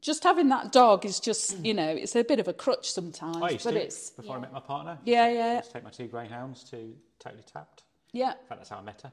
Just 0.00 0.24
having 0.24 0.48
that 0.48 0.72
dog 0.72 1.04
is 1.04 1.20
just, 1.20 1.58
you 1.64 1.74
know, 1.74 1.88
it's 1.88 2.16
a 2.16 2.24
bit 2.24 2.40
of 2.40 2.48
a 2.48 2.54
crutch 2.54 2.90
sometimes. 2.90 3.36
I 3.36 3.50
used 3.50 3.64
but 3.64 3.72
to, 3.72 3.82
it's, 3.82 4.10
before 4.10 4.36
I 4.36 4.40
met 4.40 4.52
my 4.52 4.60
partner. 4.60 4.98
yeah, 5.04 5.24
I 5.24 5.32
yeah, 5.32 5.56
used 5.56 5.68
to 5.68 5.72
take 5.74 5.84
my 5.84 5.90
two 5.90 6.06
greyhounds 6.06 6.64
to 6.70 6.94
Totally 7.18 7.42
Tapped. 7.42 7.82
yeah. 8.12 8.30
In 8.30 8.46
fact, 8.48 8.60
that's 8.60 8.70
how 8.70 8.78
I 8.78 8.82
met 8.82 9.02
her. 9.02 9.12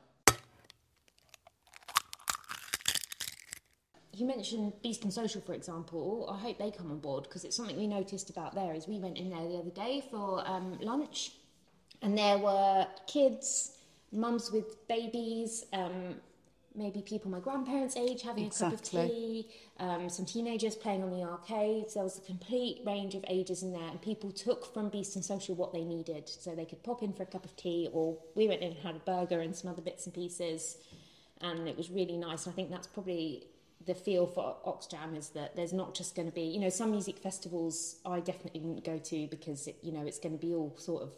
You 4.13 4.25
mentioned 4.25 4.73
Beeston 4.81 5.11
Social, 5.11 5.41
for 5.41 5.53
example. 5.53 6.27
I 6.31 6.39
hope 6.39 6.57
they 6.57 6.71
come 6.71 6.89
on 6.89 6.99
board 6.99 7.25
because 7.25 7.43
it's 7.43 7.55
something 7.55 7.77
we 7.77 7.85
noticed 7.85 8.29
about 8.31 8.55
there. 8.55 8.73
Is 8.73 8.87
we 8.87 8.97
went 8.97 9.17
in 9.17 9.29
there 9.29 9.47
the 9.47 9.57
other 9.57 9.69
day 9.69 10.03
for 10.09 10.41
um, 10.47 10.79
lunch, 10.81 11.33
and 12.01 12.17
there 12.17 12.39
were 12.39 12.87
kids, 13.05 13.73
mums 14.11 14.51
with 14.51 14.87
babies, 14.87 15.65
um, 15.73 16.15
maybe 16.77 17.01
people 17.01 17.31
my 17.31 17.39
grandparents' 17.39 17.97
age 17.97 18.21
having 18.21 18.45
a 18.45 18.49
cup 18.49 18.73
of 18.73 18.81
tea, 18.81 19.47
um, 19.79 20.09
some 20.09 20.25
teenagers 20.25 20.75
playing 20.75 21.03
on 21.03 21.09
the 21.09 21.23
arcades. 21.23 21.95
There 21.95 22.03
was 22.03 22.17
a 22.17 22.21
complete 22.21 22.81
range 22.85 23.15
of 23.15 23.25
ages 23.27 23.63
in 23.63 23.71
there, 23.73 23.89
and 23.89 24.01
people 24.01 24.31
took 24.31 24.71
from 24.73 24.89
Beeston 24.89 25.23
Social 25.23 25.55
what 25.55 25.73
they 25.73 25.83
needed. 25.83 26.29
So 26.29 26.55
they 26.55 26.65
could 26.65 26.83
pop 26.83 27.03
in 27.03 27.13
for 27.13 27.23
a 27.23 27.25
cup 27.25 27.45
of 27.45 27.55
tea, 27.55 27.89
or 27.91 28.17
we 28.35 28.47
went 28.47 28.61
in 28.61 28.71
and 28.71 28.79
had 28.79 28.95
a 28.95 28.99
burger 28.99 29.41
and 29.41 29.55
some 29.55 29.71
other 29.71 29.81
bits 29.81 30.05
and 30.05 30.13
pieces, 30.13 30.77
and 31.41 31.67
it 31.67 31.75
was 31.75 31.89
really 31.89 32.17
nice. 32.17 32.45
And 32.45 32.53
I 32.53 32.55
think 32.55 32.69
that's 32.69 32.87
probably 32.87 33.47
the 33.85 33.95
feel 33.95 34.27
for 34.27 34.57
Oxjam 34.65 35.17
is 35.17 35.29
that 35.29 35.55
there's 35.55 35.73
not 35.73 35.95
just 35.95 36.15
going 36.15 36.27
to 36.27 36.33
be, 36.33 36.41
you 36.41 36.59
know, 36.59 36.69
some 36.69 36.91
music 36.91 37.17
festivals 37.19 37.97
I 38.05 38.19
definitely 38.19 38.59
wouldn't 38.59 38.83
go 38.83 38.97
to 38.97 39.27
because, 39.27 39.67
it, 39.67 39.77
you 39.81 39.91
know, 39.91 40.05
it's 40.05 40.19
going 40.19 40.37
to 40.37 40.45
be 40.45 40.53
all 40.53 40.75
sort 40.77 41.03
of 41.03 41.11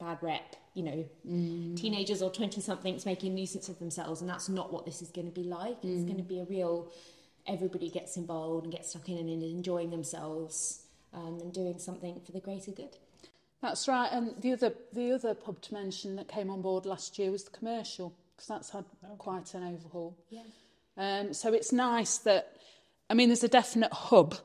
bad 0.00 0.18
rep, 0.22 0.56
you 0.74 0.82
know, 0.82 1.04
teenagers 1.76 2.22
or 2.22 2.30
20 2.30 2.60
somethings 2.60 3.06
making 3.06 3.32
a 3.32 3.34
nuisance 3.34 3.68
of 3.68 3.78
themselves. 3.78 4.20
And 4.20 4.30
that's 4.30 4.48
not 4.48 4.72
what 4.72 4.86
this 4.86 5.02
is 5.02 5.10
going 5.10 5.26
to 5.26 5.32
be 5.32 5.44
like. 5.44 5.76
It's 5.82 6.04
going 6.04 6.16
to 6.16 6.22
be 6.22 6.40
a 6.40 6.44
real, 6.44 6.90
everybody 7.46 7.90
gets 7.90 8.16
involved 8.16 8.64
and 8.64 8.72
gets 8.72 8.90
stuck 8.90 9.08
in 9.08 9.18
and 9.18 9.42
enjoying 9.42 9.90
themselves 9.90 10.82
um, 11.12 11.38
and 11.40 11.52
doing 11.52 11.78
something 11.78 12.20
for 12.24 12.32
the 12.32 12.40
greater 12.40 12.70
good. 12.70 12.96
That's 13.62 13.86
right. 13.86 14.08
And 14.10 14.40
the 14.40 14.52
other 14.52 14.72
the 14.92 15.12
other 15.12 15.34
pub 15.34 15.60
to 15.62 15.74
mention 15.74 16.16
that 16.16 16.28
came 16.28 16.48
on 16.48 16.62
board 16.62 16.86
last 16.86 17.18
year 17.18 17.30
was 17.30 17.44
the 17.44 17.50
commercial 17.50 18.14
because 18.34 18.48
that's 18.48 18.70
had 18.70 18.86
quite 19.18 19.52
an 19.52 19.64
overhaul. 19.64 20.16
Yeah. 20.30 20.42
Um, 20.96 21.34
so 21.34 21.52
it's 21.52 21.70
nice 21.70 22.16
that 22.18 22.56
I 23.10 23.14
mean 23.14 23.28
there's 23.28 23.44
a 23.44 23.48
definite 23.48 23.92
hub 23.92 24.36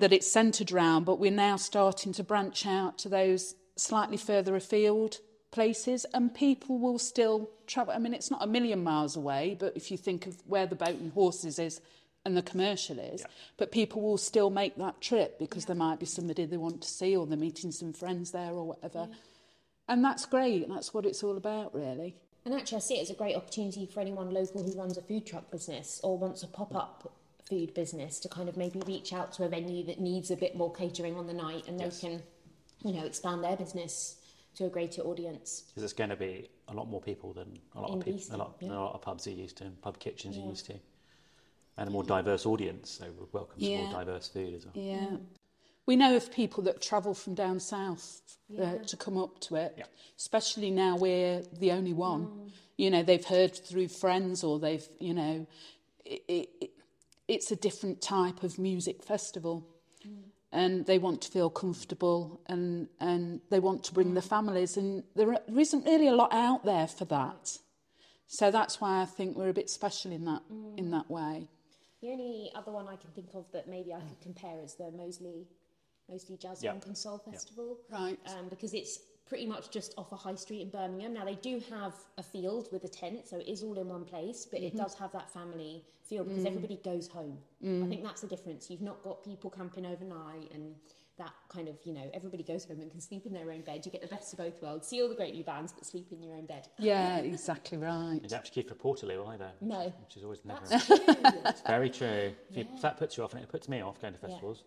that 0.00 0.12
it's 0.12 0.30
centred 0.30 0.70
around, 0.70 1.04
but 1.04 1.18
we're 1.18 1.30
now 1.30 1.56
starting 1.56 2.12
to 2.12 2.22
branch 2.22 2.66
out 2.66 2.98
to 2.98 3.08
those 3.08 3.54
slightly 3.76 4.16
further 4.16 4.54
afield 4.56 5.18
places, 5.50 6.04
and 6.14 6.34
people 6.34 6.78
will 6.78 6.98
still 6.98 7.50
travel. 7.66 7.92
I 7.94 7.98
mean, 7.98 8.14
it's 8.14 8.30
not 8.30 8.42
a 8.42 8.46
million 8.46 8.82
miles 8.82 9.16
away, 9.16 9.56
but 9.58 9.76
if 9.76 9.90
you 9.90 9.96
think 9.98 10.26
of 10.26 10.36
where 10.46 10.66
the 10.66 10.74
boat 10.74 10.96
and 10.98 11.12
horses 11.12 11.58
is 11.58 11.80
and 12.24 12.36
the 12.36 12.42
commercial 12.42 12.98
is, 12.98 13.24
but 13.56 13.72
people 13.72 14.00
will 14.00 14.16
still 14.18 14.48
make 14.48 14.76
that 14.76 15.00
trip 15.00 15.38
because 15.38 15.64
there 15.66 15.76
might 15.76 15.98
be 15.98 16.06
somebody 16.06 16.44
they 16.44 16.56
want 16.56 16.80
to 16.82 16.88
see 16.88 17.16
or 17.16 17.26
they're 17.26 17.36
meeting 17.36 17.72
some 17.72 17.92
friends 17.92 18.30
there 18.30 18.52
or 18.52 18.64
whatever. 18.66 19.08
And 19.88 20.04
that's 20.04 20.24
great. 20.24 20.68
That's 20.68 20.94
what 20.94 21.04
it's 21.04 21.22
all 21.22 21.36
about, 21.36 21.74
really. 21.74 22.14
And 22.44 22.54
actually, 22.54 22.76
I 22.76 22.80
see 22.80 22.98
it 22.98 23.02
as 23.02 23.10
a 23.10 23.14
great 23.14 23.36
opportunity 23.36 23.86
for 23.86 24.00
anyone 24.00 24.30
local 24.32 24.62
who 24.62 24.72
runs 24.78 24.96
a 24.96 25.02
food 25.02 25.26
truck 25.26 25.50
business 25.50 26.00
or 26.02 26.16
wants 26.16 26.42
a 26.42 26.48
pop 26.48 26.74
up 26.74 27.12
food 27.48 27.74
business 27.74 28.18
to 28.20 28.28
kind 28.28 28.48
of 28.48 28.56
maybe 28.56 28.80
reach 28.86 29.12
out 29.12 29.32
to 29.34 29.44
a 29.44 29.48
venue 29.48 29.84
that 29.84 30.00
needs 30.00 30.30
a 30.30 30.36
bit 30.36 30.56
more 30.56 30.72
catering 30.72 31.16
on 31.16 31.26
the 31.26 31.34
night 31.34 31.66
and 31.68 31.78
Yes. 31.80 32.00
they 32.00 32.08
can, 32.08 32.22
you 32.84 32.92
know, 32.92 33.04
expand 33.04 33.42
their 33.44 33.56
business 33.56 34.16
to 34.54 34.66
a 34.66 34.68
greater 34.68 35.02
audience. 35.02 35.64
Because 35.68 35.82
there's 35.82 35.92
going 35.92 36.10
to 36.10 36.16
be 36.16 36.48
a 36.68 36.74
lot 36.74 36.88
more 36.88 37.00
people 37.00 37.32
than 37.32 37.58
a 37.74 37.80
lot 37.80 37.90
In 37.90 37.98
of 37.98 38.04
people, 38.04 38.22
a 38.30 38.36
lot, 38.36 38.56
yeah. 38.60 38.68
than 38.68 38.76
a 38.76 38.80
lot 38.84 38.94
of 38.94 39.02
pubs 39.02 39.26
are 39.26 39.30
used 39.30 39.56
to, 39.58 39.64
and 39.64 39.80
pub 39.80 39.98
kitchens 39.98 40.36
Yeah. 40.36 40.44
are 40.44 40.48
used 40.48 40.66
to, 40.66 40.74
and 41.78 41.88
a 41.88 41.90
more 41.92 42.04
diverse 42.04 42.44
audience. 42.46 42.90
So 42.90 43.06
we 43.18 43.26
welcome 43.32 43.60
some 43.62 43.74
more 43.76 43.90
diverse 43.92 44.28
food 44.28 44.54
as 44.54 44.66
well. 44.66 44.74
Yeah. 44.76 45.16
We 45.86 45.96
know 45.96 46.14
of 46.14 46.30
people 46.30 46.62
that 46.64 46.80
travel 46.80 47.12
from 47.14 47.34
down 47.34 47.58
south 47.58 48.20
uh, 48.52 48.62
Yeah. 48.62 48.78
to 48.82 48.96
come 48.96 49.16
up 49.16 49.40
to 49.40 49.56
it, 49.56 49.74
Yeah. 49.78 49.84
especially 50.16 50.70
now 50.70 50.96
we're 50.96 51.42
the 51.58 51.72
only 51.72 51.92
one. 51.92 52.52
You 52.76 52.90
know, 52.90 53.02
they've 53.02 53.24
heard 53.24 53.54
through 53.54 53.88
friends 53.88 54.44
or 54.44 54.58
they've, 54.58 54.86
you 55.00 55.14
know, 55.14 55.46
it, 56.04 56.22
it, 56.28 56.48
it, 56.60 56.70
it's 57.28 57.50
a 57.50 57.56
different 57.56 58.00
type 58.02 58.42
of 58.42 58.58
music 58.58 59.02
festival. 59.02 59.66
And 60.52 60.84
they 60.84 60.98
want 60.98 61.22
to 61.22 61.30
feel 61.30 61.48
comfortable 61.48 62.42
and, 62.46 62.88
and 63.00 63.40
they 63.50 63.58
want 63.58 63.84
to 63.84 63.94
bring 63.94 64.12
the 64.12 64.20
families. 64.20 64.76
And 64.76 65.02
there 65.16 65.38
there 65.48 65.58
isn't 65.60 65.84
really 65.86 66.08
a 66.08 66.14
lot 66.14 66.32
out 66.32 66.64
there 66.64 66.86
for 66.86 67.06
that. 67.06 67.58
So 68.26 68.50
that's 68.50 68.80
why 68.80 69.00
I 69.00 69.06
think 69.06 69.36
we're 69.36 69.48
a 69.48 69.54
bit 69.54 69.70
special 69.70 70.12
in 70.12 70.24
that, 70.26 70.42
in 70.76 70.90
that 70.90 71.10
way. 71.10 71.48
The 72.02 72.08
only 72.10 72.50
other 72.54 72.70
one 72.72 72.86
I 72.88 72.96
can 72.96 73.10
think 73.14 73.30
of 73.34 73.46
that 73.52 73.68
maybe 73.68 73.94
I 73.94 74.00
could 74.00 74.20
compare 74.20 74.60
is 74.62 74.74
the 74.74 74.90
Mosley, 74.90 75.46
Mosley 76.08 76.36
Jazz 76.36 76.62
Yeah. 76.62 76.72
and 76.72 76.82
Console 76.82 77.18
Festival. 77.18 77.78
Right. 77.90 78.18
Um, 78.26 78.48
because 78.50 78.74
it's 78.74 78.98
pretty 79.32 79.46
much 79.46 79.70
just 79.70 79.94
off 79.96 80.12
a 80.12 80.16
high 80.16 80.34
street 80.34 80.60
in 80.60 80.68
Birmingham. 80.68 81.14
Now 81.14 81.24
they 81.24 81.36
do 81.36 81.58
have 81.70 81.94
a 82.18 82.22
field 82.22 82.68
with 82.70 82.84
a 82.84 82.88
tent, 82.88 83.26
so 83.26 83.38
it 83.38 83.48
is 83.48 83.62
all 83.62 83.78
in 83.78 83.88
one 83.88 84.04
place, 84.04 84.46
but 84.50 84.60
it 84.60 84.74
mm-hmm. 84.74 84.82
does 84.82 84.92
have 84.96 85.10
that 85.12 85.32
family 85.32 85.82
feel 86.04 86.22
because 86.22 86.42
mm. 86.42 86.48
everybody 86.48 86.78
goes 86.84 87.08
home. 87.08 87.38
I 87.62 87.66
mm. 87.66 87.88
think 87.88 88.04
that's 88.04 88.20
the 88.20 88.26
difference. 88.26 88.68
You've 88.68 88.82
not 88.82 89.02
got 89.02 89.24
people 89.24 89.48
camping 89.48 89.86
overnight 89.86 90.52
and 90.52 90.74
that 91.16 91.32
kind 91.48 91.68
of, 91.68 91.76
you 91.84 91.94
know, 91.94 92.10
everybody 92.12 92.42
goes 92.42 92.66
home 92.66 92.82
and 92.82 92.90
can 92.90 93.00
sleep 93.00 93.24
in 93.24 93.32
their 93.32 93.50
own 93.50 93.62
bed. 93.62 93.86
You 93.86 93.90
get 93.90 94.02
the 94.02 94.14
best 94.14 94.34
of 94.34 94.38
both 94.38 94.60
worlds. 94.60 94.86
See 94.86 95.00
all 95.00 95.08
the 95.08 95.14
great 95.14 95.32
new 95.32 95.44
bands, 95.44 95.72
but 95.72 95.86
sleep 95.86 96.08
in 96.12 96.22
your 96.22 96.34
own 96.34 96.44
bed. 96.44 96.68
Yeah, 96.78 97.16
exactly 97.20 97.78
right. 97.78 98.20
You 98.22 98.28
don't 98.28 98.32
have 98.32 98.44
to 98.44 98.50
keep 98.50 98.68
for 98.68 98.74
Portaloo 98.74 99.26
either. 99.28 99.50
No. 99.62 99.94
Which 100.04 100.18
is 100.18 100.24
always 100.24 100.44
never. 100.44 100.60
That's 100.66 100.86
true. 100.86 100.98
It's 101.46 101.62
very 101.62 101.88
true. 101.88 102.34
If, 102.50 102.56
you, 102.58 102.66
that 102.82 102.98
puts 102.98 103.16
you 103.16 103.24
off, 103.24 103.32
and 103.32 103.42
it 103.42 103.48
puts 103.48 103.66
me 103.66 103.80
off 103.80 103.98
going 103.98 104.12
to 104.12 104.20
Yeah. 104.20 104.28
festivals, 104.28 104.64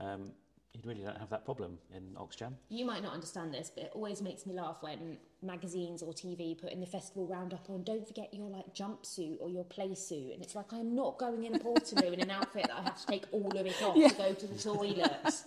um, 0.00 0.32
you 0.74 0.80
really 0.84 1.02
don't 1.02 1.18
have 1.18 1.30
that 1.30 1.44
problem 1.44 1.78
in 1.94 2.02
Oxjam. 2.16 2.54
You 2.68 2.84
might 2.84 3.02
not 3.02 3.14
understand 3.14 3.54
this, 3.54 3.70
but 3.72 3.84
it 3.84 3.92
always 3.94 4.20
makes 4.20 4.44
me 4.44 4.54
laugh 4.54 4.78
when 4.80 5.18
magazines 5.40 6.02
or 6.02 6.12
TV 6.12 6.58
put 6.60 6.72
in 6.72 6.80
the 6.80 6.86
festival 6.86 7.26
roundup 7.26 7.70
on 7.70 7.84
don't 7.84 8.06
forget 8.06 8.34
your 8.34 8.50
like 8.50 8.74
jumpsuit 8.74 9.36
or 9.40 9.48
your 9.48 9.64
play 9.64 9.94
suit. 9.94 10.32
And 10.32 10.42
it's 10.42 10.56
like 10.56 10.72
I'm 10.72 10.94
not 10.94 11.18
going 11.18 11.44
in 11.44 11.52
Portaloo 11.60 12.12
in 12.12 12.20
an 12.20 12.30
outfit 12.30 12.64
that 12.64 12.76
I 12.76 12.82
have 12.82 13.00
to 13.00 13.06
take 13.06 13.24
all 13.30 13.56
of 13.56 13.66
it 13.66 13.80
off 13.82 13.94
to 13.94 14.14
go 14.16 14.34
to 14.34 14.46
the 14.46 14.58
toilets. 14.58 15.44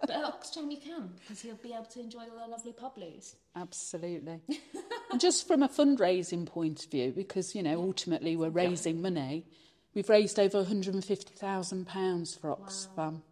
but 0.00 0.10
at 0.10 0.24
Oxjam 0.24 0.70
you 0.70 0.78
can, 0.78 1.10
because 1.20 1.42
you'll 1.42 1.56
be 1.56 1.72
able 1.72 1.84
to 1.86 2.00
enjoy 2.00 2.20
all 2.20 2.44
the 2.44 2.50
lovely 2.50 2.72
pub 2.72 2.98
loos. 2.98 3.36
Absolutely. 3.54 4.40
just 5.18 5.46
from 5.46 5.62
a 5.62 5.68
fundraising 5.68 6.44
point 6.44 6.84
of 6.84 6.90
view, 6.90 7.12
because, 7.16 7.54
you 7.54 7.62
know, 7.62 7.80
ultimately 7.80 8.36
we're 8.36 8.50
raising 8.50 9.00
money, 9.00 9.46
we've 9.94 10.10
raised 10.10 10.38
over 10.38 10.62
£150,000 10.62 12.40
for 12.40 12.54
Oxfam. 12.54 13.22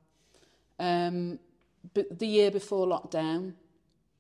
Um, 0.78 1.38
but 1.92 2.18
the 2.18 2.26
year 2.26 2.50
before 2.50 2.87
lockdown, 2.87 3.54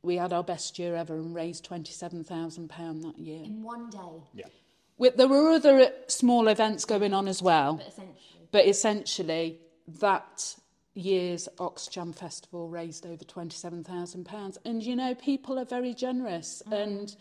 we 0.02 0.16
had 0.16 0.32
our 0.32 0.44
best 0.44 0.78
year 0.78 0.94
ever 0.96 1.16
and 1.16 1.34
raised 1.34 1.68
£27,000 1.68 3.02
that 3.02 3.18
year. 3.18 3.42
In 3.44 3.62
one 3.62 3.90
day, 3.90 3.98
Yeah. 4.34 4.46
With, 4.96 5.16
there 5.16 5.26
were 5.26 5.50
other 5.50 5.80
uh, 5.80 5.86
small 6.06 6.46
events 6.46 6.84
going 6.84 7.12
on 7.14 7.26
as 7.26 7.42
well, 7.42 7.74
but 7.74 7.88
essentially. 7.88 8.48
but 8.52 8.66
essentially 8.66 9.58
that 10.00 10.56
year's 10.94 11.48
Oxjam 11.58 12.14
Festival 12.14 12.68
raised 12.68 13.04
over 13.04 13.24
£27,000. 13.24 14.58
And, 14.64 14.82
you 14.82 14.94
know, 14.94 15.14
people 15.16 15.58
are 15.58 15.64
very 15.64 15.94
generous. 15.94 16.62
And, 16.70 17.16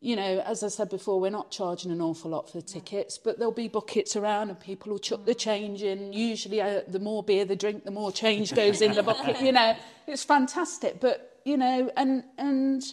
you 0.00 0.14
know, 0.14 0.40
as 0.40 0.62
I 0.62 0.68
said 0.68 0.90
before, 0.90 1.20
we're 1.20 1.30
not 1.30 1.50
charging 1.50 1.90
an 1.90 2.02
awful 2.02 2.30
lot 2.30 2.50
for 2.50 2.58
the 2.58 2.66
tickets, 2.66 3.18
but 3.18 3.38
there'll 3.38 3.52
be 3.52 3.68
buckets 3.68 4.14
around 4.14 4.50
and 4.50 4.60
people 4.60 4.92
will 4.92 4.98
chuck 4.98 5.24
the 5.24 5.34
mm. 5.34 5.38
change 5.38 5.82
in. 5.82 6.12
Usually, 6.12 6.60
uh, 6.60 6.82
the 6.86 6.98
more 6.98 7.22
beer 7.22 7.44
they 7.44 7.56
drink, 7.56 7.84
the 7.84 7.90
more 7.90 8.12
change 8.12 8.54
goes 8.54 8.82
in 8.82 8.92
the 8.92 9.02
bucket. 9.02 9.40
You 9.40 9.52
know, 9.52 9.74
it's 10.06 10.22
fantastic. 10.22 11.00
But, 11.00 11.40
you 11.44 11.56
know, 11.56 11.90
and, 11.96 12.24
and 12.36 12.84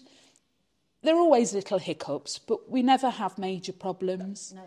there 1.01 1.15
are 1.15 1.19
always 1.19 1.53
little 1.53 1.77
hiccups, 1.77 2.39
but 2.39 2.69
we 2.69 2.81
never 2.81 3.09
have 3.09 3.37
major 3.37 3.73
problems. 3.73 4.53
No. 4.55 4.63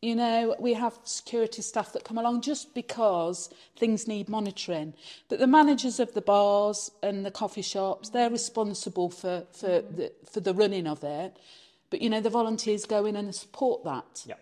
You 0.00 0.14
know, 0.14 0.54
we 0.60 0.74
have 0.74 0.98
security 1.04 1.62
staff 1.62 1.92
that 1.94 2.04
come 2.04 2.18
along 2.18 2.42
just 2.42 2.74
because 2.74 3.48
things 3.76 4.06
need 4.06 4.28
monitoring. 4.28 4.92
But 5.28 5.38
the 5.38 5.46
managers 5.46 5.98
of 5.98 6.12
the 6.12 6.20
bars 6.20 6.90
and 7.02 7.26
the 7.26 7.30
coffee 7.30 7.62
shops, 7.62 8.10
they're 8.10 8.28
mm. 8.28 8.32
responsible 8.32 9.10
for, 9.10 9.44
for, 9.52 9.80
mm. 9.80 9.96
the, 9.96 10.12
for 10.30 10.40
the 10.40 10.54
running 10.54 10.86
of 10.86 11.02
it. 11.02 11.36
But, 11.94 12.02
you 12.02 12.10
know, 12.10 12.20
the 12.20 12.28
volunteers 12.28 12.86
go 12.86 13.06
in 13.06 13.14
and 13.14 13.32
support 13.32 13.84
that. 13.84 14.24
Yeah. 14.26 14.34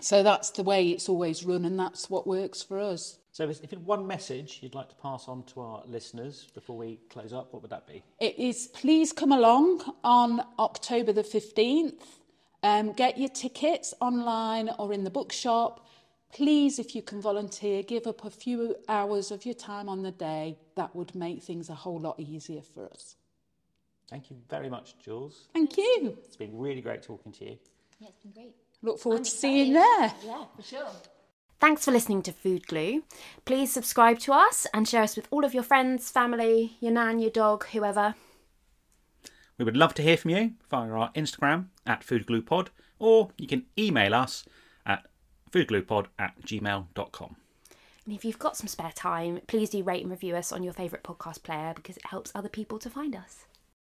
So 0.00 0.22
that's 0.22 0.48
the 0.48 0.62
way 0.62 0.88
it's 0.88 1.06
always 1.06 1.44
run, 1.44 1.66
and 1.66 1.78
that's 1.78 2.08
what 2.08 2.26
works 2.26 2.62
for 2.62 2.80
us. 2.80 3.18
So 3.30 3.46
if 3.46 3.60
had 3.60 3.84
one 3.84 4.06
message 4.06 4.60
you'd 4.62 4.74
like 4.74 4.88
to 4.88 4.94
pass 4.94 5.28
on 5.28 5.42
to 5.52 5.60
our 5.60 5.82
listeners 5.84 6.48
before 6.54 6.78
we 6.78 6.98
close 7.10 7.34
up, 7.34 7.52
what 7.52 7.60
would 7.60 7.72
that 7.72 7.86
be? 7.86 8.02
It 8.20 8.38
is 8.38 8.68
please 8.68 9.12
come 9.12 9.32
along 9.32 9.82
on 10.02 10.40
October 10.58 11.12
the 11.12 11.22
15th. 11.22 12.00
Um, 12.62 12.94
get 12.94 13.18
your 13.18 13.28
tickets 13.28 13.92
online 14.00 14.70
or 14.78 14.94
in 14.94 15.04
the 15.04 15.10
bookshop. 15.10 15.86
Please, 16.32 16.78
if 16.78 16.94
you 16.94 17.02
can 17.02 17.20
volunteer, 17.20 17.82
give 17.82 18.06
up 18.06 18.24
a 18.24 18.30
few 18.30 18.76
hours 18.88 19.30
of 19.30 19.44
your 19.44 19.54
time 19.54 19.90
on 19.90 20.02
the 20.02 20.10
day. 20.10 20.56
That 20.74 20.96
would 20.96 21.14
make 21.14 21.42
things 21.42 21.68
a 21.68 21.74
whole 21.74 22.00
lot 22.00 22.18
easier 22.18 22.62
for 22.62 22.86
us. 22.86 23.16
Thank 24.08 24.30
you 24.30 24.36
very 24.48 24.70
much, 24.70 24.98
Jules. 24.98 25.48
Thank 25.52 25.76
you. 25.76 26.16
It's 26.24 26.36
been 26.36 26.56
really 26.56 26.80
great 26.80 27.02
talking 27.02 27.32
to 27.32 27.44
you. 27.44 27.58
Yeah, 27.98 28.08
it's 28.08 28.22
been 28.22 28.32
great. 28.32 28.54
Look 28.82 29.00
forward 29.00 29.18
I'm 29.18 29.24
to 29.24 29.30
seeing 29.30 29.68
you 29.68 29.74
there. 29.74 30.14
Yeah, 30.24 30.44
for 30.54 30.62
sure. 30.62 30.90
Thanks 31.58 31.84
for 31.84 31.90
listening 31.90 32.22
to 32.22 32.32
Food 32.32 32.66
Glue. 32.66 33.02
Please 33.46 33.72
subscribe 33.72 34.18
to 34.20 34.32
us 34.32 34.66
and 34.74 34.86
share 34.86 35.02
us 35.02 35.16
with 35.16 35.26
all 35.30 35.44
of 35.44 35.54
your 35.54 35.62
friends, 35.62 36.10
family, 36.10 36.76
your 36.80 36.92
nan, 36.92 37.18
your 37.18 37.30
dog, 37.30 37.66
whoever. 37.68 38.14
We 39.58 39.64
would 39.64 39.76
love 39.76 39.94
to 39.94 40.02
hear 40.02 40.18
from 40.18 40.32
you 40.32 40.52
via 40.70 40.90
our 40.90 41.10
Instagram 41.12 41.68
at 41.86 42.06
foodgluepod, 42.06 42.68
or 42.98 43.30
you 43.38 43.46
can 43.46 43.64
email 43.78 44.14
us 44.14 44.44
at 44.84 45.06
foodgluepod 45.50 46.08
at 46.18 46.40
gmail.com. 46.42 47.36
And 48.04 48.14
if 48.14 48.24
you've 48.24 48.38
got 48.38 48.56
some 48.56 48.68
spare 48.68 48.92
time, 48.94 49.40
please 49.46 49.70
do 49.70 49.82
rate 49.82 50.02
and 50.02 50.10
review 50.10 50.36
us 50.36 50.52
on 50.52 50.62
your 50.62 50.74
favourite 50.74 51.02
podcast 51.02 51.42
player 51.42 51.72
because 51.74 51.96
it 51.96 52.06
helps 52.06 52.30
other 52.34 52.50
people 52.50 52.78
to 52.80 52.90
find 52.90 53.16
us. 53.16 53.46